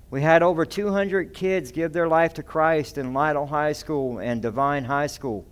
We 0.09 0.21
had 0.21 0.43
over 0.43 0.65
200 0.65 1.33
kids 1.33 1.71
give 1.71 1.93
their 1.93 2.07
life 2.07 2.33
to 2.35 2.43
Christ 2.43 2.97
in 2.97 3.13
Lytle 3.13 3.47
High 3.47 3.73
School 3.73 4.19
and 4.19 4.41
Devine 4.41 4.85
High 4.85 5.07
School 5.07 5.45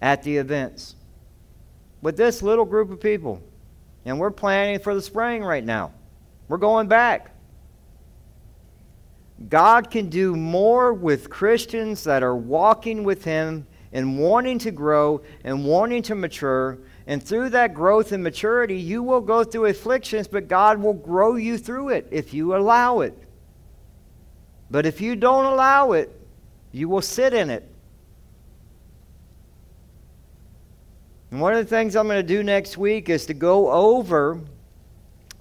at 0.00 0.22
the 0.22 0.36
events. 0.36 0.94
With 2.02 2.16
this 2.16 2.42
little 2.42 2.64
group 2.64 2.90
of 2.90 3.00
people. 3.00 3.42
And 4.04 4.18
we're 4.18 4.30
planning 4.30 4.78
for 4.78 4.94
the 4.94 5.02
spring 5.02 5.42
right 5.42 5.64
now. 5.64 5.92
We're 6.48 6.58
going 6.58 6.88
back. 6.88 7.34
God 9.48 9.90
can 9.90 10.08
do 10.08 10.36
more 10.36 10.92
with 10.92 11.28
Christians 11.28 12.04
that 12.04 12.22
are 12.22 12.36
walking 12.36 13.04
with 13.04 13.24
Him 13.24 13.66
and 13.92 14.18
wanting 14.18 14.58
to 14.60 14.70
grow 14.70 15.22
and 15.44 15.64
wanting 15.64 16.02
to 16.02 16.14
mature. 16.14 16.78
And 17.06 17.22
through 17.22 17.50
that 17.50 17.74
growth 17.74 18.12
and 18.12 18.22
maturity, 18.22 18.78
you 18.78 19.02
will 19.02 19.20
go 19.20 19.44
through 19.44 19.66
afflictions, 19.66 20.28
but 20.28 20.48
God 20.48 20.80
will 20.80 20.94
grow 20.94 21.36
you 21.36 21.58
through 21.58 21.90
it 21.90 22.08
if 22.10 22.32
you 22.32 22.56
allow 22.56 23.00
it. 23.00 23.16
But 24.70 24.86
if 24.86 25.00
you 25.00 25.16
don't 25.16 25.44
allow 25.44 25.92
it, 25.92 26.10
you 26.72 26.88
will 26.88 27.02
sit 27.02 27.34
in 27.34 27.50
it. 27.50 27.68
And 31.30 31.40
one 31.40 31.52
of 31.52 31.58
the 31.58 31.68
things 31.68 31.96
I'm 31.96 32.06
going 32.06 32.24
to 32.24 32.26
do 32.26 32.42
next 32.42 32.78
week 32.78 33.08
is 33.08 33.26
to 33.26 33.34
go 33.34 33.70
over 33.70 34.40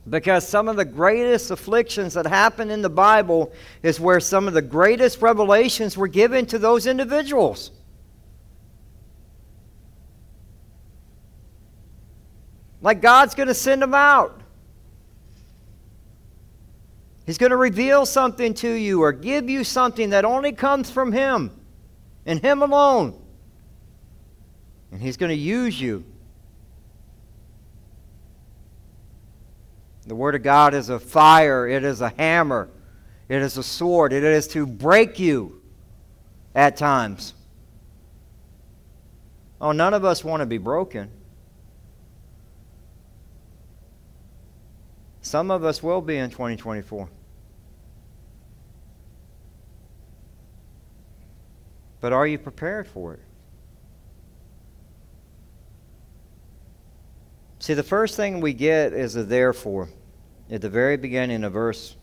because 0.10 0.46
some 0.48 0.68
of 0.68 0.76
the 0.76 0.86
greatest 0.86 1.50
afflictions 1.50 2.14
that 2.16 2.28
happen 2.28 2.70
in 2.70 2.82
the 2.82 2.90
Bible 2.90 3.54
is 3.82 4.00
where 4.00 4.20
some 4.20 4.48
of 4.48 4.54
the 4.54 4.62
greatest 4.62 5.22
revelations 5.22 5.96
were 5.96 6.10
given 6.10 6.46
to 6.48 6.60
those 6.60 6.88
individuals. 6.88 7.72
Like 12.82 13.02
God's 13.02 13.34
going 13.34 13.48
to 13.48 13.54
send 13.54 13.82
them 13.82 13.94
out. 13.94 14.42
He's 17.26 17.38
going 17.38 17.52
to 17.52 17.58
reveal 17.58 18.06
something 18.06 18.54
to 18.56 18.70
you 18.70 19.02
or 19.02 19.14
give 19.14 19.50
you 19.50 19.64
something 19.64 20.10
that 20.10 20.26
only 20.26 20.52
comes 20.52 20.92
from 20.92 21.14
Him 21.14 21.52
and 22.26 22.42
Him 22.42 22.62
alone. 22.62 23.18
And 24.92 25.02
He's 25.02 25.16
going 25.16 25.30
to 25.30 25.36
use 25.36 25.80
you 25.80 26.04
The 30.06 30.16
Word 30.16 30.36
of 30.36 30.44
God 30.44 30.74
is 30.74 30.90
a 30.90 31.00
fire, 31.00 31.68
it 31.68 31.84
is 31.84 32.02
a 32.02 32.10
hammer, 32.10 32.70
it 33.30 33.42
is 33.42 33.58
a 33.58 33.64
sword, 33.64 34.12
it 34.12 34.24
is 34.24 34.48
to 34.50 34.66
break 34.66 35.18
you 35.18 35.62
at 36.54 36.76
times. 36.76 37.34
Oh, 39.62 39.72
none 39.72 39.94
of 39.94 40.04
us 40.04 40.24
want 40.24 40.42
to 40.42 40.46
be 40.46 40.58
broken. 40.58 41.10
Some 45.22 45.52
of 45.52 45.64
us 45.64 45.82
will 45.82 46.02
be 46.02 46.18
in 46.18 46.30
2024. 46.30 47.08
But 52.02 52.12
are 52.12 52.28
you 52.28 52.38
prepared 52.38 52.88
for 52.88 53.14
it? 53.14 53.22
See, 57.64 57.76
the 57.76 57.82
first 57.82 58.18
thing 58.18 58.42
we 58.42 58.52
get 58.52 58.92
is 58.92 59.16
a 59.16 59.24
therefore 59.24 59.88
at 60.52 60.60
the 60.60 60.70
very 60.70 60.98
beginning 60.98 61.46
of 61.46 61.54
verse 61.54 61.96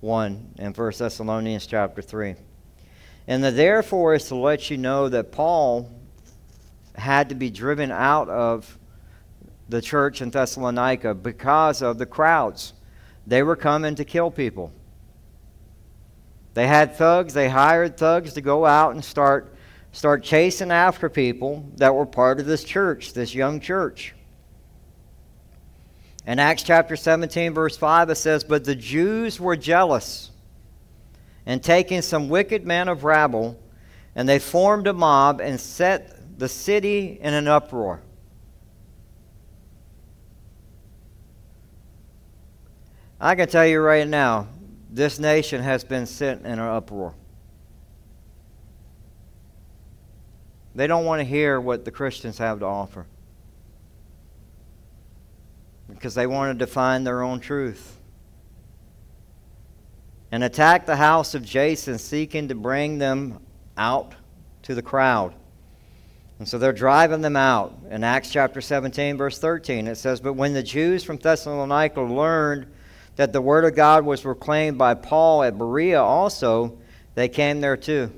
1 0.00 0.54
in 0.56 0.72
1 0.72 0.92
Thessalonians 0.96 1.66
chapter 1.66 2.00
3. 2.00 2.36
And 3.26 3.44
the 3.44 3.50
therefore 3.50 4.14
is 4.14 4.28
to 4.28 4.34
let 4.34 4.70
you 4.70 4.78
know 4.78 5.10
that 5.10 5.30
Paul 5.30 5.90
had 6.94 7.28
to 7.28 7.34
be 7.34 7.50
driven 7.50 7.90
out 7.90 8.30
of 8.30 8.78
the 9.68 9.82
church 9.82 10.22
in 10.22 10.30
Thessalonica 10.30 11.14
because 11.14 11.82
of 11.82 11.98
the 11.98 12.06
crowds. 12.06 12.72
They 13.26 13.42
were 13.42 13.56
coming 13.56 13.94
to 13.96 14.06
kill 14.06 14.30
people. 14.30 14.72
They 16.54 16.66
had 16.66 16.96
thugs, 16.96 17.34
they 17.34 17.50
hired 17.50 17.98
thugs 17.98 18.32
to 18.32 18.40
go 18.40 18.64
out 18.64 18.94
and 18.94 19.04
start 19.04 19.54
start 19.92 20.24
chasing 20.24 20.70
after 20.70 21.10
people 21.10 21.70
that 21.76 21.94
were 21.94 22.06
part 22.06 22.40
of 22.40 22.46
this 22.46 22.64
church, 22.64 23.12
this 23.12 23.34
young 23.34 23.60
church. 23.60 24.14
In 26.28 26.38
Acts 26.38 26.62
chapter 26.62 26.94
17, 26.94 27.54
verse 27.54 27.78
5, 27.78 28.10
it 28.10 28.16
says, 28.16 28.44
But 28.44 28.62
the 28.62 28.74
Jews 28.74 29.40
were 29.40 29.56
jealous, 29.56 30.30
and 31.46 31.62
taking 31.62 32.02
some 32.02 32.28
wicked 32.28 32.66
men 32.66 32.88
of 32.88 33.02
rabble, 33.02 33.58
and 34.14 34.28
they 34.28 34.38
formed 34.38 34.86
a 34.88 34.92
mob 34.92 35.40
and 35.40 35.58
set 35.58 36.38
the 36.38 36.46
city 36.46 37.18
in 37.22 37.32
an 37.32 37.48
uproar. 37.48 38.02
I 43.18 43.34
can 43.34 43.48
tell 43.48 43.66
you 43.66 43.80
right 43.80 44.06
now, 44.06 44.48
this 44.90 45.18
nation 45.18 45.62
has 45.62 45.82
been 45.82 46.04
set 46.04 46.40
in 46.40 46.44
an 46.44 46.58
uproar. 46.58 47.14
They 50.74 50.86
don't 50.86 51.06
want 51.06 51.20
to 51.20 51.24
hear 51.24 51.58
what 51.58 51.86
the 51.86 51.90
Christians 51.90 52.36
have 52.36 52.58
to 52.58 52.66
offer 52.66 53.06
because 55.98 56.14
they 56.14 56.28
wanted 56.28 56.60
to 56.60 56.66
find 56.66 57.04
their 57.04 57.22
own 57.22 57.40
truth. 57.40 57.98
And 60.30 60.44
attack 60.44 60.86
the 60.86 60.94
house 60.94 61.34
of 61.34 61.44
Jason, 61.44 61.98
seeking 61.98 62.48
to 62.48 62.54
bring 62.54 62.98
them 62.98 63.40
out 63.76 64.14
to 64.62 64.76
the 64.76 64.82
crowd. 64.82 65.34
And 66.38 66.46
so 66.46 66.56
they're 66.56 66.72
driving 66.72 67.20
them 67.20 67.34
out. 67.34 67.76
In 67.90 68.04
Acts 68.04 68.30
chapter 68.30 68.60
17, 68.60 69.16
verse 69.16 69.40
13, 69.40 69.88
it 69.88 69.96
says, 69.96 70.20
But 70.20 70.34
when 70.34 70.52
the 70.52 70.62
Jews 70.62 71.02
from 71.02 71.16
Thessalonica 71.16 72.00
learned 72.00 72.68
that 73.16 73.32
the 73.32 73.42
word 73.42 73.64
of 73.64 73.74
God 73.74 74.04
was 74.04 74.20
proclaimed 74.20 74.78
by 74.78 74.94
Paul 74.94 75.42
at 75.42 75.58
Berea 75.58 76.00
also, 76.00 76.78
they 77.16 77.28
came 77.28 77.60
there 77.60 77.76
too. 77.76 78.12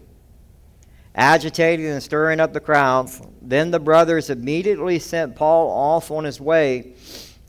Agitating 1.15 1.87
and 1.87 2.03
stirring 2.03 2.41
up 2.41 2.53
the 2.53 2.61
crowds, 2.61 3.23
then 3.41 3.71
the 3.71 3.81
brothers 3.81 4.29
immediately 4.29 4.99
sent 4.99 5.35
Paul 5.35 5.71
off 5.71 6.11
on 6.11 6.25
his 6.25 6.43
way 6.43 6.95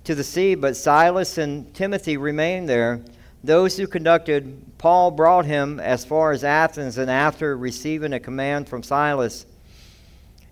to 0.03 0.15
the 0.15 0.23
sea, 0.23 0.55
but 0.55 0.75
Silas 0.75 1.37
and 1.37 1.73
Timothy 1.73 2.17
remained 2.17 2.67
there. 2.67 3.01
Those 3.43 3.77
who 3.77 3.87
conducted 3.87 4.77
Paul 4.77 5.11
brought 5.11 5.45
him 5.45 5.79
as 5.79 6.05
far 6.05 6.31
as 6.31 6.43
Athens, 6.43 6.97
and 6.97 7.09
after 7.09 7.57
receiving 7.57 8.13
a 8.13 8.19
command 8.19 8.67
from 8.69 8.83
Silas, 8.83 9.45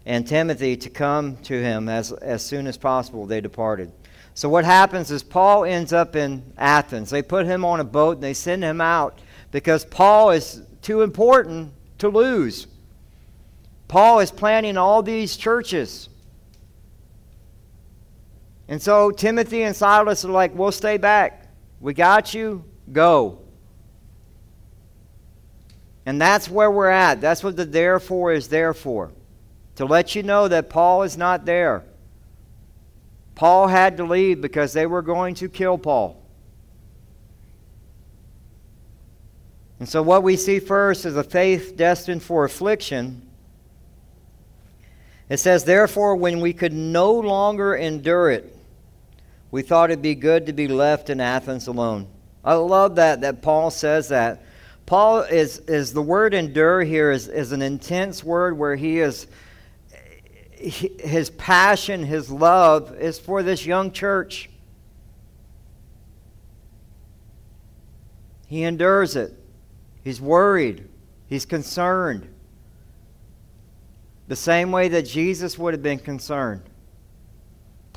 and 0.05 0.25
Timothy 0.25 0.75
to 0.77 0.89
come 0.89 1.37
to 1.37 1.61
him 1.61 1.87
as, 1.87 2.11
as 2.11 2.43
soon 2.43 2.67
as 2.67 2.77
possible, 2.77 3.25
they 3.25 3.41
departed. 3.41 3.91
So, 4.33 4.49
what 4.49 4.65
happens 4.65 5.11
is 5.11 5.21
Paul 5.21 5.65
ends 5.65 5.93
up 5.93 6.15
in 6.15 6.53
Athens. 6.57 7.09
They 7.09 7.21
put 7.21 7.45
him 7.45 7.65
on 7.65 7.79
a 7.79 7.83
boat 7.83 8.15
and 8.17 8.23
they 8.23 8.33
send 8.33 8.63
him 8.63 8.81
out 8.81 9.19
because 9.51 9.85
Paul 9.85 10.31
is 10.31 10.61
too 10.81 11.01
important 11.01 11.73
to 11.97 12.09
lose. 12.09 12.67
Paul 13.87 14.19
is 14.19 14.31
planning 14.31 14.77
all 14.77 15.03
these 15.03 15.35
churches. 15.35 16.09
And 18.69 18.79
so 18.79 19.09
Timothy 19.09 19.63
and 19.63 19.75
Silas 19.75 20.23
are 20.23 20.31
like, 20.31 20.55
We'll 20.55 20.71
stay 20.71 20.97
back. 20.97 21.47
We 21.81 21.93
got 21.93 22.33
you. 22.33 22.63
Go. 22.91 23.39
And 26.05 26.21
that's 26.21 26.49
where 26.49 26.71
we're 26.71 26.89
at. 26.89 27.19
That's 27.19 27.43
what 27.43 27.55
the 27.55 27.65
therefore 27.65 28.31
is 28.31 28.47
there 28.47 28.73
for 28.73 29.11
to 29.75 29.85
let 29.85 30.13
you 30.13 30.23
know 30.23 30.47
that 30.47 30.69
Paul 30.69 31.03
is 31.03 31.17
not 31.17 31.45
there. 31.45 31.83
Paul 33.35 33.67
had 33.67 33.97
to 33.97 34.03
leave 34.03 34.41
because 34.41 34.73
they 34.73 34.85
were 34.85 35.01
going 35.01 35.35
to 35.35 35.49
kill 35.49 35.77
Paul. 35.77 36.21
And 39.79 39.87
so, 39.87 40.03
what 40.03 40.21
we 40.21 40.35
see 40.35 40.59
first 40.59 41.05
is 41.05 41.15
a 41.15 41.23
faith 41.23 41.77
destined 41.77 42.21
for 42.21 42.43
affliction. 42.43 43.21
It 45.29 45.37
says, 45.37 45.63
Therefore, 45.63 46.17
when 46.17 46.41
we 46.41 46.51
could 46.53 46.73
no 46.73 47.13
longer 47.13 47.75
endure 47.75 48.29
it, 48.29 48.58
we 49.51 49.61
thought 49.61 49.89
it'd 49.89 50.01
be 50.01 50.15
good 50.15 50.45
to 50.45 50.53
be 50.53 50.67
left 50.67 51.09
in 51.09 51.19
Athens 51.19 51.67
alone. 51.67 52.07
I 52.43 52.53
love 52.53 52.95
that, 52.95 53.21
that 53.21 53.41
Paul 53.41 53.71
says 53.71 54.09
that. 54.09 54.43
Paul 54.85 55.21
is, 55.21 55.59
is 55.59 55.93
the 55.93 56.01
word 56.01 56.33
endure 56.33 56.81
here 56.81 57.11
is, 57.11 57.27
is 57.27 57.51
an 57.51 57.61
intense 57.61 58.23
word 58.23 58.57
where 58.57 58.75
he 58.75 58.99
is 58.99 59.27
his 60.59 61.29
passion, 61.29 62.03
his 62.03 62.29
love 62.29 62.93
is 62.99 63.17
for 63.17 63.43
this 63.43 63.65
young 63.65 63.91
church. 63.91 64.49
He 68.47 68.63
endures 68.63 69.15
it. 69.15 69.33
He's 70.03 70.19
worried. 70.19 70.89
He's 71.27 71.45
concerned. 71.45 72.27
The 74.27 74.35
same 74.35 74.71
way 74.71 74.89
that 74.89 75.03
Jesus 75.03 75.57
would 75.57 75.73
have 75.73 75.83
been 75.83 75.99
concerned. 75.99 76.63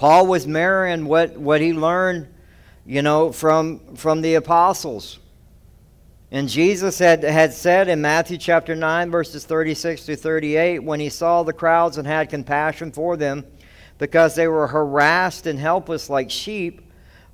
Paul 0.03 0.27
was 0.27 0.49
mirroring 0.49 1.05
what, 1.07 1.37
what 1.37 1.61
he 1.61 1.73
learned, 1.73 2.27
you 2.85 3.03
know, 3.03 3.31
from, 3.31 3.95
from 3.95 4.21
the 4.21 4.35
apostles. 4.35 5.21
And 6.33 6.49
Jesus 6.49 6.99
had, 6.99 7.23
had 7.23 7.53
said 7.53 7.87
in 7.87 8.01
Matthew 8.01 8.37
chapter 8.37 8.75
9, 8.75 9.13
verses 9.13 9.45
36 9.45 10.07
to 10.07 10.17
38, 10.17 10.81
when 10.81 10.99
he 10.99 11.09
saw 11.09 11.45
the 11.45 11.53
crowds 11.53 11.99
and 11.99 12.07
had 12.09 12.31
compassion 12.31 12.91
for 12.91 13.17
them, 13.17 13.47
because 13.99 14.35
they 14.35 14.49
were 14.49 14.67
harassed 14.67 15.47
and 15.47 15.57
helpless 15.57 16.11
like 16.11 16.33
sheep 16.33 16.83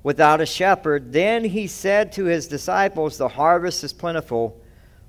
without 0.03 0.39
a 0.39 0.45
shepherd, 0.45 1.11
then 1.11 1.43
he 1.43 1.65
said 1.65 2.11
to 2.11 2.25
his 2.25 2.47
disciples, 2.47 3.17
The 3.17 3.29
harvest 3.29 3.83
is 3.83 3.93
plentiful, 3.93 4.61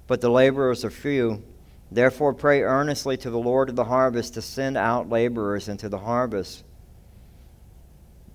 but 0.06 0.22
the 0.22 0.30
laborers 0.30 0.82
are 0.82 0.90
few. 0.90 1.42
Therefore, 1.90 2.32
pray 2.32 2.62
earnestly 2.62 3.18
to 3.18 3.28
the 3.28 3.38
Lord 3.38 3.68
of 3.68 3.76
the 3.76 3.84
harvest 3.84 4.32
to 4.32 4.40
send 4.40 4.78
out 4.78 5.10
laborers 5.10 5.68
into 5.68 5.90
the 5.90 5.98
harvest. 5.98 6.64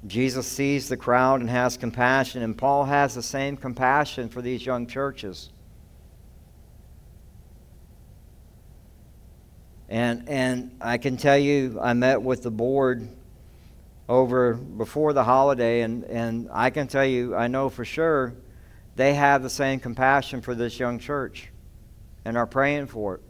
Jesus 0.07 0.47
sees 0.47 0.87
the 0.87 0.97
crowd 0.97 1.41
and 1.41 1.49
has 1.49 1.77
compassion, 1.77 2.43
and 2.43 2.57
Paul 2.57 2.85
has 2.85 3.15
the 3.15 3.23
same 3.23 3.57
compassion 3.57 4.29
for 4.29 4.41
these 4.41 4.65
young 4.65 4.85
churches. 4.85 5.51
And, 9.89 10.27
and 10.27 10.75
I 10.81 10.97
can 10.97 11.17
tell 11.17 11.37
you, 11.37 11.79
I 11.81 11.93
met 11.93 12.21
with 12.21 12.43
the 12.43 12.51
board 12.51 13.07
over 14.07 14.53
before 14.53 15.13
the 15.13 15.23
holiday, 15.23 15.81
and, 15.81 16.03
and 16.05 16.49
I 16.51 16.69
can 16.69 16.87
tell 16.87 17.05
you, 17.05 17.35
I 17.35 17.47
know 17.47 17.69
for 17.69 17.85
sure 17.85 18.33
they 18.95 19.13
have 19.15 19.41
the 19.41 19.49
same 19.49 19.79
compassion 19.79 20.41
for 20.41 20.53
this 20.53 20.79
young 20.79 20.99
church 20.99 21.49
and 22.23 22.37
are 22.37 22.47
praying 22.47 22.87
for 22.87 23.15
it. 23.15 23.21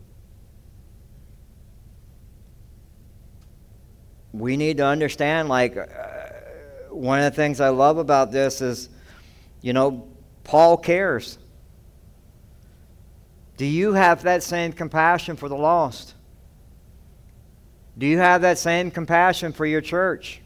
We 4.32 4.58
need 4.58 4.78
to 4.78 4.86
understand, 4.86 5.48
like, 5.48 5.78
one 6.96 7.20
of 7.20 7.26
the 7.26 7.36
things 7.36 7.60
I 7.60 7.70
love 7.70 7.98
about 7.98 8.32
this 8.32 8.62
is, 8.62 8.90
you 9.62 9.74
know, 9.74 10.08
Paul 10.44 10.78
cares. 10.78 11.38
Do 13.58 13.66
you 13.66 13.94
have 13.94 14.24
that 14.24 14.44
same 14.44 14.74
compassion 14.74 15.36
for 15.36 15.50
the 15.50 15.56
lost? 15.56 16.14
Do 17.98 18.06
you 18.06 18.18
have 18.18 18.42
that 18.42 18.58
same 18.58 18.92
compassion 18.92 19.54
for 19.54 19.66
your 19.66 19.82
church? 19.82 20.42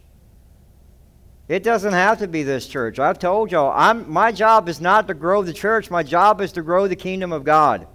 It 1.47 1.63
doesn't 1.63 1.93
have 1.93 2.19
to 2.19 2.27
be 2.27 2.43
this 2.43 2.67
church. 2.67 2.99
I've 2.99 3.17
told 3.17 3.51
y'all, 3.51 3.73
I'm, 3.75 4.09
my 4.09 4.31
job 4.31 4.69
is 4.69 4.79
not 4.79 5.07
to 5.07 5.15
grow 5.15 5.41
the 5.41 5.53
church. 5.53 5.89
My 5.89 6.03
job 6.03 6.41
is 6.41 6.51
to 6.51 6.62
grow 6.62 6.88
the 6.88 6.95
kingdom 6.95 7.31
of 7.31 7.43
God. 7.43 7.88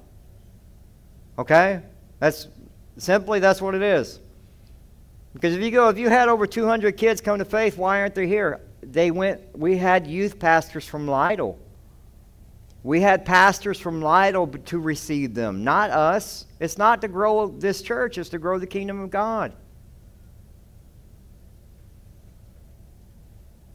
Okay? 1.38 1.80
That's 2.18 2.48
simply 2.98 3.38
that's 3.38 3.62
what 3.62 3.76
it 3.76 3.82
is. 3.82 4.18
Because 5.34 5.54
if 5.54 5.60
you 5.60 5.70
go, 5.70 5.88
if 5.88 5.98
you 5.98 6.08
had 6.08 6.28
over 6.28 6.46
200 6.46 6.96
kids 6.96 7.20
come 7.20 7.38
to 7.38 7.44
faith, 7.44 7.76
why 7.76 8.00
aren't 8.00 8.14
they 8.14 8.26
here? 8.26 8.60
They 8.82 9.10
went. 9.10 9.58
We 9.58 9.76
had 9.76 10.06
youth 10.06 10.38
pastors 10.38 10.86
from 10.86 11.06
Lytle. 11.06 11.58
We 12.84 13.00
had 13.00 13.24
pastors 13.24 13.78
from 13.80 14.00
Lytle 14.00 14.46
to 14.46 14.78
receive 14.78 15.34
them, 15.34 15.64
not 15.64 15.90
us. 15.90 16.46
It's 16.60 16.78
not 16.78 17.00
to 17.00 17.08
grow 17.08 17.48
this 17.48 17.82
church, 17.82 18.18
it's 18.18 18.28
to 18.30 18.38
grow 18.38 18.58
the 18.58 18.66
kingdom 18.66 19.00
of 19.00 19.10
God. 19.10 19.54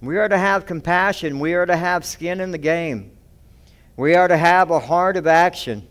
We 0.01 0.17
are 0.17 0.29
to 0.29 0.37
have 0.37 0.65
compassion. 0.65 1.39
We 1.39 1.55
are 1.55 1.65
to 1.65 1.75
have 1.75 2.05
skin 2.05 2.39
in 2.39 2.51
the 2.51 2.57
game. 2.57 3.11
We 3.97 4.15
are 4.15 4.29
to 4.29 4.37
have 4.37 4.71
a 4.71 4.79
heart 4.79 5.17
of 5.17 5.27
action. 5.27 5.87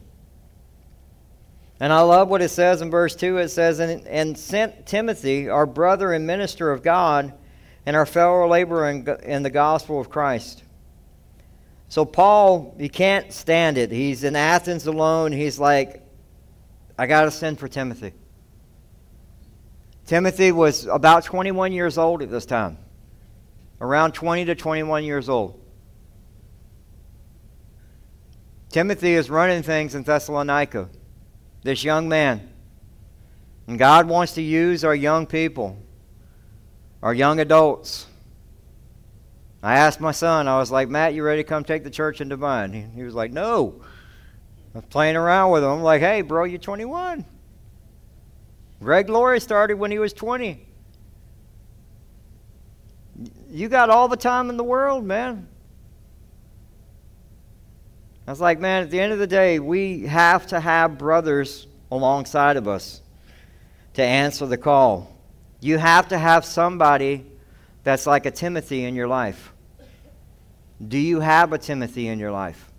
And 1.81 1.93
I 1.93 2.01
love 2.01 2.29
what 2.29 2.43
it 2.43 2.49
says 2.49 2.83
in 2.83 2.91
verse 2.91 3.15
2. 3.15 3.39
It 3.39 3.49
says, 3.49 3.79
And, 3.79 4.07
and 4.07 4.37
sent 4.37 4.87
Timothy, 4.87 5.49
our 5.49 5.67
brother 5.67 6.13
and 6.13 6.27
minister 6.27 6.73
of 6.73 6.83
God, 6.83 7.33
and 7.87 7.95
our 7.95 8.07
fellow 8.07 8.49
laborer 8.49 8.91
in, 8.91 9.09
in 9.23 9.43
the 9.43 9.51
gospel 9.51 10.01
of 10.01 10.11
Christ. 10.11 10.65
So 11.89 12.05
Paul, 12.05 12.75
he 12.79 12.89
can't 12.89 13.33
stand 13.33 13.79
it. 13.79 13.91
He's 13.91 14.25
in 14.25 14.37
Athens 14.37 14.87
alone. 14.87 15.33
He's 15.33 15.59
like, 15.59 16.03
I 16.99 17.07
got 17.07 17.23
to 17.23 17.31
send 17.31 17.59
for 17.59 17.69
Timothy. 17.69 18.13
Timothy 20.07 20.53
was 20.53 20.87
about 20.87 21.25
21 21.25 21.73
years 21.73 21.97
old 21.97 22.23
at 22.23 22.31
this 22.31 22.47
time, 22.47 22.79
around 23.81 24.13
20 24.13 24.47
to 24.47 24.55
21 24.55 25.05
years 25.05 25.29
old. 25.29 25.61
Timothy 28.71 29.15
is 29.15 29.31
running 29.31 29.63
things 29.63 29.95
in 29.95 30.03
Thessalonica, 30.03 30.89
this 31.63 31.85
young 31.85 32.09
man. 32.09 32.49
And 33.67 33.79
God 33.79 34.09
wants 34.09 34.35
to 34.35 34.43
use 34.43 34.85
our 34.85 34.95
young 34.95 35.27
people, 35.27 35.77
our 37.03 37.13
young 37.13 37.41
adults, 37.41 38.07
I 39.63 39.75
asked 39.75 40.01
my 40.01 40.13
son, 40.13 40.47
I 40.47 40.59
was 40.59 40.71
like, 40.71 40.89
Matt, 40.89 41.15
you 41.15 41.25
ready 41.25 41.43
to 41.43 41.49
come 41.49 41.65
take 41.65 41.83
the 41.83 41.91
church 41.91 42.21
in 42.21 42.29
Devine? 42.29 42.73
He, 42.73 42.83
he 42.95 43.03
was 43.03 43.15
like, 43.15 43.33
no. 43.33 43.83
I 44.75 44.79
was 44.79 44.85
playing 44.89 45.17
around 45.17 45.51
with 45.51 45.65
him. 45.65 45.71
I'm 45.71 45.83
like, 45.83 46.01
hey, 46.01 46.23
bro, 46.23 46.45
you're 46.45 46.59
21. 46.59 47.25
Greg 48.81 49.09
Laurie 49.09 49.41
started 49.41 49.77
when 49.77 49.91
he 49.91 49.99
was 49.99 50.13
20. 50.13 50.65
You 53.51 53.69
got 53.69 53.91
all 53.91 54.07
the 54.07 54.17
time 54.17 54.49
in 54.49 54.57
the 54.57 54.65
world, 54.65 55.05
man. 55.05 55.49
I 58.29 58.31
was 58.31 58.43
like, 58.43 58.61
man, 58.61 58.83
at 58.83 58.91
the 58.91 59.01
end 59.01 59.15
of 59.15 59.19
the 59.19 59.27
day, 59.27 59.59
we 59.59 60.03
have 60.03 60.49
to 60.49 60.61
have 60.61 60.99
brothers 60.99 61.67
alongside 61.91 62.59
of 62.59 62.69
us 62.69 63.01
to 63.95 64.03
answer 64.03 64.45
the 64.45 64.59
call. 64.59 65.17
You 65.61 65.79
have 65.79 66.09
to 66.09 66.19
have 66.19 66.45
somebody 66.45 67.25
that's 67.85 68.07
like 68.07 68.27
a 68.27 68.31
Timothy 68.31 68.85
in 68.85 68.95
your 68.95 69.09
life. 69.09 69.55
Do 70.87 70.99
you 70.99 71.21
have 71.21 71.55
a 71.55 71.59
Timothy 71.59 72.09
in 72.09 72.19
your 72.19 72.31
life? 72.31 72.71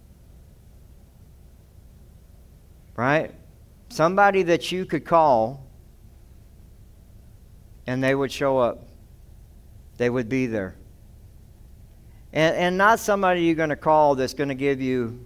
Right? 2.95 3.33
Somebody 3.89 4.43
that 4.43 4.71
you 4.71 4.85
could 4.85 5.03
call 5.03 5.65
and 7.87 8.03
they 8.03 8.13
would 8.13 8.31
show 8.31 8.59
up. 8.59 8.87
They 9.97 10.11
would 10.11 10.29
be 10.29 10.45
there. 10.45 10.75
And, 12.33 12.55
and 12.55 12.77
not 12.77 12.99
somebody 12.99 13.41
you're 13.41 13.55
going 13.55 13.69
to 13.69 13.75
call 13.75 14.13
that's 14.13 14.35
going 14.35 14.49
to 14.49 14.55
give 14.55 14.79
you, 14.79 15.25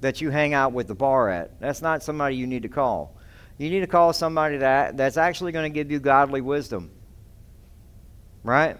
that 0.00 0.20
you 0.20 0.30
hang 0.30 0.54
out 0.54 0.72
with 0.72 0.88
the 0.88 0.94
bar 0.94 1.28
at. 1.28 1.60
That's 1.60 1.82
not 1.82 2.02
somebody 2.02 2.36
you 2.36 2.46
need 2.46 2.62
to 2.62 2.68
call. 2.68 3.16
You 3.58 3.68
need 3.68 3.80
to 3.80 3.86
call 3.86 4.12
somebody 4.12 4.58
that, 4.58 4.96
that's 4.96 5.16
actually 5.16 5.52
going 5.52 5.70
to 5.70 5.74
give 5.74 5.90
you 5.90 6.00
godly 6.00 6.40
wisdom. 6.40 6.90
Right? 8.42 8.78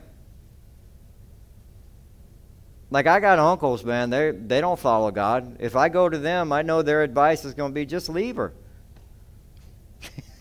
Like 2.91 3.07
I 3.07 3.21
got 3.21 3.39
uncles, 3.39 3.85
man. 3.85 4.11
They 4.11 4.33
they 4.33 4.61
don't 4.61 4.79
follow 4.79 5.13
God. 5.13 5.59
If 5.61 5.77
I 5.77 5.89
go 5.89 6.09
to 6.09 6.19
them, 6.19 6.53
I 6.53 6.63
know 6.63 6.83
their 6.83 7.03
advice 7.03 7.45
is 7.45 7.55
going 7.55 7.71
to 7.71 7.75
be 7.75 7.87
just 7.87 8.09
leave 8.09 8.37
her. 8.37 8.53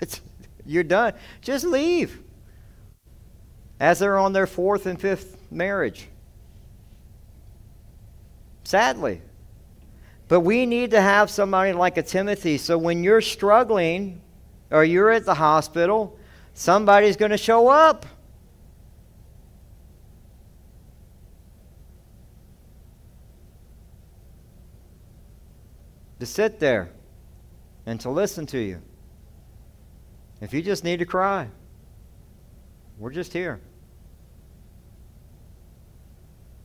you're 0.66 0.84
done. 0.84 1.14
Just 1.42 1.66
leave. 1.66 2.24
As 3.80 4.00
they're 4.00 4.18
on 4.18 4.34
their 4.34 4.48
fourth 4.48 4.88
and 4.88 5.00
fifth 5.00 5.38
marriage. 5.52 6.08
Sadly. 8.64 9.22
But 10.30 10.42
we 10.42 10.68
need 10.68 10.92
to 10.92 11.02
have 11.02 11.32
somebody 11.32 11.74
like 11.74 11.98
a 11.98 12.04
Timothy. 12.04 12.60
So 12.60 12.78
when 12.78 13.04
you're 13.04 13.20
struggling 13.20 14.22
or 14.70 14.86
you're 14.86 15.10
at 15.10 15.26
the 15.26 15.34
hospital, 15.34 16.18
somebody's 16.54 17.18
going 17.18 17.32
to 17.32 17.38
show 17.38 17.68
up. 17.68 18.06
To 26.20 26.26
sit 26.28 26.60
there 26.60 26.92
and 27.88 28.00
to 28.02 28.12
listen 28.12 28.46
to 28.48 28.60
you. 28.60 28.82
If 30.42 30.54
you 30.54 30.62
just 30.62 30.84
need 30.84 31.00
to 31.00 31.06
cry, 31.06 31.48
we're 33.00 33.12
just 33.12 33.34
here. 33.34 33.62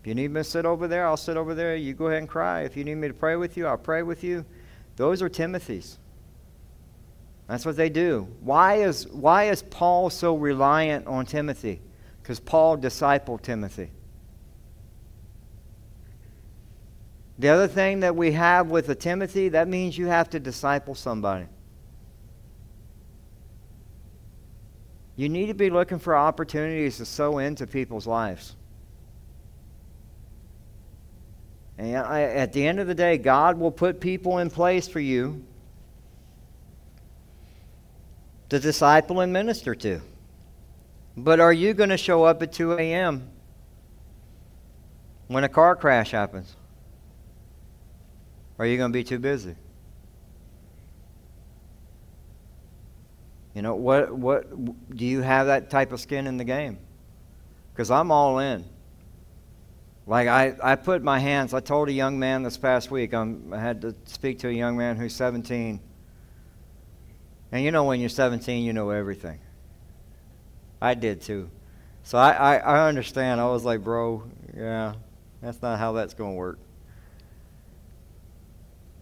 If 0.05 0.09
you 0.09 0.15
need 0.15 0.33
me 0.33 0.41
to 0.41 0.45
sit 0.45 0.67
over 0.67 0.87
there, 0.87 1.07
I'll 1.07 1.17
sit 1.17 1.39
over 1.39 1.55
there. 1.55 1.77
You 1.77 1.95
go 1.95 2.09
ahead 2.09 2.19
and 2.19 2.29
cry. 2.29 2.61
If 2.61 2.77
you 2.77 2.85
need 2.85 2.97
me 2.97 3.09
to 3.09 3.15
pray 3.15 3.37
with 3.37 3.57
you, 3.57 3.67
I'll 3.67 3.79
pray 3.79 4.03
with 4.03 4.23
you. 4.23 4.45
Those 4.97 5.23
are 5.23 5.31
Timothy's. 5.31 5.99
That's 7.47 7.65
what 7.65 7.79
they 7.79 7.89
do. 7.89 8.29
Why 8.43 8.83
is, 8.83 9.09
why 9.09 9.45
is 9.45 9.63
Paul 9.63 10.11
so 10.11 10.37
reliant 10.37 11.07
on 11.07 11.25
Timothy? 11.25 11.81
Because 12.23 12.39
Paul 12.39 12.77
discipled 12.77 13.41
Timothy. 13.41 13.93
The 17.39 17.49
other 17.49 17.67
thing 17.67 18.01
that 18.01 18.15
we 18.15 18.33
have 18.33 18.69
with 18.69 18.91
a 18.91 18.95
Timothy, 18.95 19.49
that 19.49 19.69
means 19.69 19.97
you 19.97 20.09
have 20.09 20.29
to 20.31 20.39
disciple 20.39 20.95
somebody. 20.95 21.47
You 25.17 25.31
need 25.31 25.47
to 25.47 25.55
be 25.55 25.71
looking 25.71 25.99
for 25.99 26.15
opportunities 26.15 26.99
to 26.99 27.07
sow 27.07 27.39
into 27.39 27.67
people's 27.67 28.07
lives. 28.07 28.55
And 31.77 31.95
at 31.97 32.53
the 32.53 32.67
end 32.67 32.79
of 32.79 32.87
the 32.87 32.95
day, 32.95 33.19
God 33.19 33.59
will 33.59 33.73
put 33.73 34.01
people 34.01 34.39
in 34.39 34.51
place 34.51 34.87
for 34.87 35.01
you 35.01 35.45
to 38.49 38.61
disciple 38.61 39.21
and 39.21 39.33
minister 39.33 39.75
to. 39.75 40.01
But 41.17 41.41
are 41.41 41.53
you 41.53 41.75
going 41.75 41.91
to 41.91 41.97
show 41.97 42.25
up 42.25 42.43
at 42.43 42.53
2 42.53 42.75
a.m. 42.75 43.29
when 45.29 45.45
a 45.45 45.49
car 45.49 45.75
crash 45.75 46.11
happens? 46.13 46.55
Or 48.59 48.65
are 48.65 48.69
you 48.69 48.77
going 48.77 48.93
to 48.93 48.97
be 48.97 49.05
too 49.05 49.19
busy? 49.19 49.57
You 53.55 53.63
know, 53.63 53.77
what, 53.77 54.13
what, 54.13 54.97
do 54.97 55.05
you 55.05 55.23
have 55.23 55.47
that 55.47 55.71
type 55.71 55.93
of 55.93 56.01
skin 56.01 56.27
in 56.27 56.37
the 56.37 56.45
game? 56.45 56.79
Because 57.73 57.91
I'm 57.91 58.11
all 58.11 58.39
in. 58.39 58.65
Like, 60.07 60.29
I, 60.29 60.55
I 60.63 60.77
put 60.77 61.03
my 61.03 61.19
hands, 61.19 61.55
I 61.55 61.61
told 61.61 61.89
a 61.89 61.93
young 61.93 62.19
man 62.19 62.43
this 62.43 62.59
past 62.59 62.91
week, 62.91 63.15
I'm, 63.15 63.53
I 63.55 63.59
had 63.59 63.81
to 63.83 63.95
speak 64.05 64.39
to 64.41 64.49
a 64.49 64.53
young 64.53 64.77
man 64.77 64.97
who's 64.97 65.15
17. 65.15 65.81
And 67.53 67.65
you 67.65 67.71
know, 67.71 67.85
when 67.85 68.01
you're 68.01 68.11
17, 68.11 68.65
you 68.65 68.73
know 68.73 68.91
everything. 68.91 69.39
I 70.83 70.95
did 70.95 71.23
too. 71.23 71.51
So 72.03 72.19
I, 72.19 72.33
I, 72.33 72.57
I 72.57 72.89
understand. 72.89 73.41
I 73.41 73.47
was 73.47 73.65
like, 73.65 73.83
bro, 73.83 74.25
yeah, 74.55 74.95
that's 75.41 75.63
not 75.63 75.79
how 75.79 75.93
that's 75.93 76.13
going 76.13 76.33
to 76.33 76.37
work. 76.37 76.59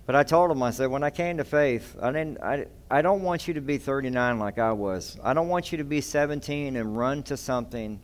But 0.07 0.15
I 0.15 0.23
told 0.23 0.51
him, 0.51 0.63
I 0.63 0.71
said, 0.71 0.91
when 0.91 1.03
I 1.03 1.11
came 1.11 1.39
to 1.39 1.45
faith, 1.45 1.97
I 2.01 2.13
didn't, 2.13 2.41
I, 2.41 2.67
I 2.91 3.03
don't 3.03 3.23
want 3.23 3.49
you 3.49 3.55
to 3.55 3.61
be 3.61 3.79
39 3.79 4.39
like 4.39 4.59
I 4.59 4.73
was. 4.73 5.19
I 5.23 5.35
don't 5.35 5.49
want 5.49 5.73
you 5.73 5.79
to 5.79 5.85
be 5.85 6.01
17 6.01 6.77
and 6.77 6.97
run 6.97 7.23
to 7.25 7.37
something 7.37 8.01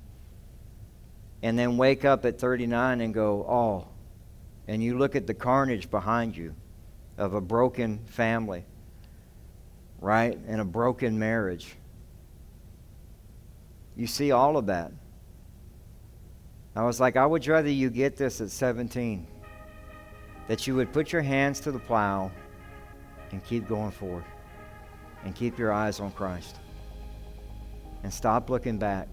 and 1.43 1.59
then 1.59 1.77
wake 1.77 2.05
up 2.05 2.25
at 2.25 2.39
39 2.39 3.01
and 3.01 3.15
go, 3.15 3.45
oh, 3.49 3.89
and 4.67 4.83
you 4.83 4.99
look 4.99 5.17
at 5.17 5.27
the 5.27 5.35
carnage 5.35 5.91
behind 5.91 6.37
you 6.37 6.55
of 7.17 7.35
a 7.35 7.41
broken 7.41 7.99
family, 8.07 8.65
right? 10.01 10.39
And 10.47 10.61
a 10.61 10.65
broken 10.65 11.19
marriage. 11.19 11.75
You 13.97 14.07
see 14.07 14.31
all 14.31 14.57
of 14.57 14.67
that. 14.67 14.93
I 16.77 16.83
was 16.83 17.01
like, 17.01 17.17
I 17.17 17.27
would 17.27 17.47
rather 17.47 17.71
you 17.71 17.91
get 17.91 18.17
this 18.17 18.41
at 18.41 18.51
17 18.51 19.27
that 20.47 20.67
you 20.67 20.75
would 20.77 20.93
put 20.93 21.13
your 21.13 21.23
hands 21.23 21.61
to 21.61 21.73
the 21.73 21.79
plow 21.79 22.31
and 23.33 23.45
keep 23.45 23.69
going 23.69 23.91
forward 23.91 24.25
and 25.25 25.35
keep 25.35 25.59
your 25.59 25.73
eyes 25.73 25.99
on 25.99 26.13
Christ 26.13 26.57
and 28.03 28.13
stop 28.13 28.49
looking 28.49 28.79
back. 28.79 29.09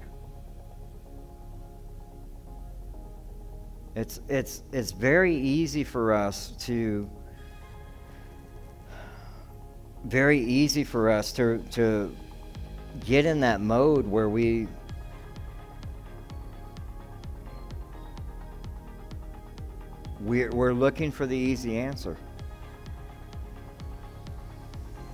It's, 3.96 4.20
it's, 4.28 4.64
it's 4.72 4.92
very 4.92 5.36
easy 5.36 5.84
for 5.84 6.14
us 6.14 6.54
to 6.62 7.10
very 10.06 10.40
easy 10.40 10.84
for 10.84 11.10
us 11.10 11.32
to, 11.34 11.58
to 11.72 12.16
get 13.06 13.26
in 13.26 13.40
that 13.40 13.60
mode 13.60 14.06
where 14.06 14.30
we 14.30 14.68
We're, 20.26 20.50
we're 20.50 20.74
looking 20.74 21.12
for 21.12 21.28
the 21.28 21.38
easy 21.38 21.78
answer. 21.78 22.18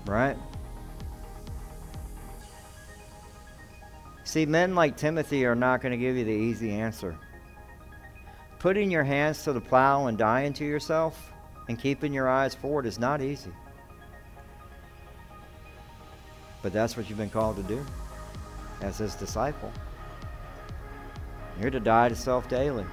Right? 0.06 0.38
See, 4.24 4.46
men 4.46 4.74
like 4.74 4.96
Timothy 4.96 5.46
are 5.46 5.56
not 5.56 5.82
going 5.82 5.92
to 5.92 5.98
give 5.98 6.16
you 6.16 6.24
the 6.24 6.32
easy 6.32 6.72
answer. 6.72 7.18
Putting 8.62 8.92
your 8.92 9.04
hands 9.04 9.44
to 9.46 9.54
the 9.54 9.60
plow 9.60 10.06
and 10.06 10.16
dying 10.16 10.54
to 10.54 10.64
yourself 10.64 11.34
and 11.68 11.80
keeping 11.80 12.14
your 12.14 12.30
eyes 12.30 12.54
forward 12.54 12.86
is 12.86 13.00
not 13.00 13.20
easy. 13.20 13.50
But 16.62 16.72
that's 16.72 16.96
what 16.96 17.10
you've 17.10 17.18
been 17.18 17.32
called 17.32 17.56
to 17.56 17.64
do 17.64 17.84
as 18.82 19.00
his 19.00 19.16
disciple. 19.16 19.72
You're 21.60 21.72
to 21.72 21.80
die 21.80 22.10
to 22.10 22.16
self 22.16 22.48
daily. 22.50 22.86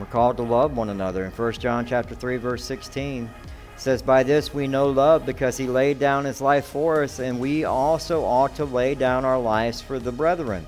We're 0.00 0.06
called 0.06 0.36
to 0.38 0.42
love 0.42 0.76
one 0.76 0.88
another. 0.88 1.24
In 1.24 1.30
1 1.30 1.52
John 1.52 1.86
chapter 1.86 2.16
3 2.16 2.38
verse 2.38 2.64
16 2.64 3.30
says 3.76 4.02
by 4.02 4.24
this 4.24 4.52
we 4.52 4.66
know 4.66 4.90
love 4.90 5.24
because 5.24 5.56
he 5.56 5.68
laid 5.68 6.00
down 6.00 6.24
his 6.24 6.40
life 6.40 6.64
for 6.64 7.04
us 7.04 7.20
and 7.20 7.38
we 7.38 7.62
also 7.62 8.24
ought 8.24 8.56
to 8.56 8.64
lay 8.64 8.96
down 8.96 9.24
our 9.24 9.38
lives 9.38 9.80
for 9.80 10.00
the 10.00 10.10
brethren. 10.10 10.66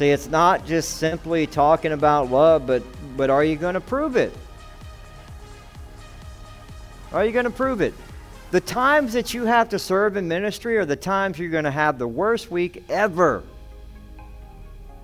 See, 0.00 0.08
it's 0.08 0.28
not 0.28 0.64
just 0.64 0.96
simply 0.96 1.46
talking 1.46 1.92
about 1.92 2.30
love, 2.30 2.66
but 2.66 2.82
but 3.18 3.28
are 3.28 3.44
you 3.44 3.54
going 3.54 3.74
to 3.74 3.82
prove 3.82 4.16
it? 4.16 4.32
Are 7.12 7.22
you 7.22 7.32
going 7.32 7.44
to 7.44 7.50
prove 7.50 7.82
it? 7.82 7.92
The 8.50 8.62
times 8.62 9.12
that 9.12 9.34
you 9.34 9.44
have 9.44 9.68
to 9.68 9.78
serve 9.78 10.16
in 10.16 10.26
ministry 10.26 10.78
are 10.78 10.86
the 10.86 10.96
times 10.96 11.38
you're 11.38 11.50
going 11.50 11.64
to 11.64 11.70
have 11.70 11.98
the 11.98 12.08
worst 12.08 12.50
week 12.50 12.82
ever. 12.88 13.42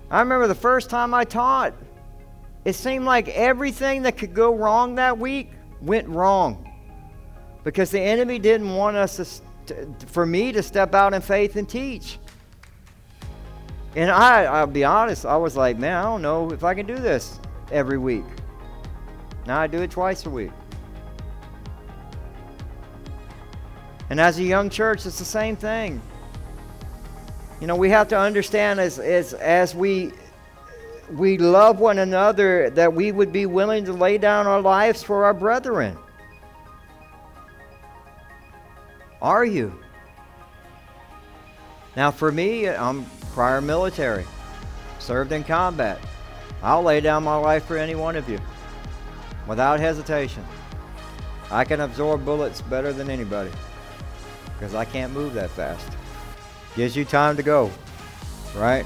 I 0.09 0.19
remember 0.19 0.47
the 0.47 0.55
first 0.55 0.89
time 0.89 1.13
I 1.13 1.25
taught, 1.25 1.75
it 2.65 2.73
seemed 2.73 3.05
like 3.05 3.27
everything 3.27 4.01
that 4.01 4.17
could 4.17 4.33
go 4.33 4.55
wrong 4.55 4.95
that 4.95 5.19
week 5.19 5.51
went 5.79 6.07
wrong 6.07 6.73
because 7.63 7.91
the 7.91 8.01
enemy 8.01 8.39
didn't 8.39 8.73
want 8.73 8.97
us 8.97 9.43
to, 9.67 9.93
for 10.07 10.25
me 10.25 10.51
to 10.53 10.63
step 10.63 10.95
out 10.95 11.13
in 11.13 11.21
faith 11.21 11.55
and 11.55 11.69
teach. 11.69 12.17
And 13.97 14.11
I, 14.11 14.43
I'll 14.43 14.67
be 14.67 14.83
honest, 14.83 15.25
I 15.25 15.37
was 15.37 15.57
like, 15.57 15.79
man, 15.79 15.97
I 15.97 16.03
don't 16.03 16.21
know 16.21 16.51
if 16.51 16.63
I 16.63 16.75
can 16.75 16.85
do 16.85 16.97
this 16.97 17.39
every 17.71 17.97
week. 17.97 18.25
Now 19.47 19.59
I 19.59 19.65
do 19.65 19.81
it 19.81 19.89
twice 19.89 20.23
a 20.27 20.29
week. 20.29 20.51
And 24.11 24.19
as 24.19 24.37
a 24.37 24.43
young 24.43 24.69
church, 24.69 25.07
it's 25.07 25.17
the 25.17 25.25
same 25.25 25.55
thing. 25.55 25.99
You 27.59 27.65
know, 27.65 27.75
we 27.75 27.89
have 27.89 28.07
to 28.09 28.19
understand 28.19 28.79
as, 28.79 28.99
as, 28.99 29.33
as 29.33 29.73
we, 29.73 30.11
we 31.13 31.39
love 31.39 31.79
one 31.79 31.97
another 31.97 32.69
that 32.69 32.93
we 32.93 33.11
would 33.11 33.33
be 33.33 33.47
willing 33.47 33.83
to 33.85 33.93
lay 33.93 34.19
down 34.19 34.45
our 34.45 34.61
lives 34.61 35.01
for 35.01 35.25
our 35.25 35.33
brethren. 35.33 35.97
Are 39.23 39.43
you? 39.43 39.73
Now, 41.97 42.11
for 42.11 42.31
me, 42.31 42.69
I'm 42.69 43.05
prior 43.33 43.59
military, 43.59 44.23
served 44.99 45.31
in 45.31 45.43
combat. 45.43 45.99
I'll 46.61 46.83
lay 46.83 47.01
down 47.01 47.23
my 47.23 47.37
life 47.37 47.65
for 47.65 47.75
any 47.75 47.95
one 47.95 48.15
of 48.15 48.29
you 48.29 48.39
without 49.47 49.79
hesitation. 49.79 50.45
I 51.49 51.65
can 51.65 51.81
absorb 51.81 52.23
bullets 52.23 52.61
better 52.61 52.93
than 52.93 53.09
anybody 53.09 53.49
because 54.53 54.75
I 54.75 54.85
can't 54.85 55.11
move 55.11 55.33
that 55.33 55.49
fast. 55.49 55.97
Gives 56.75 56.95
you 56.95 57.03
time 57.03 57.35
to 57.35 57.41
go, 57.41 57.71
right? 58.55 58.85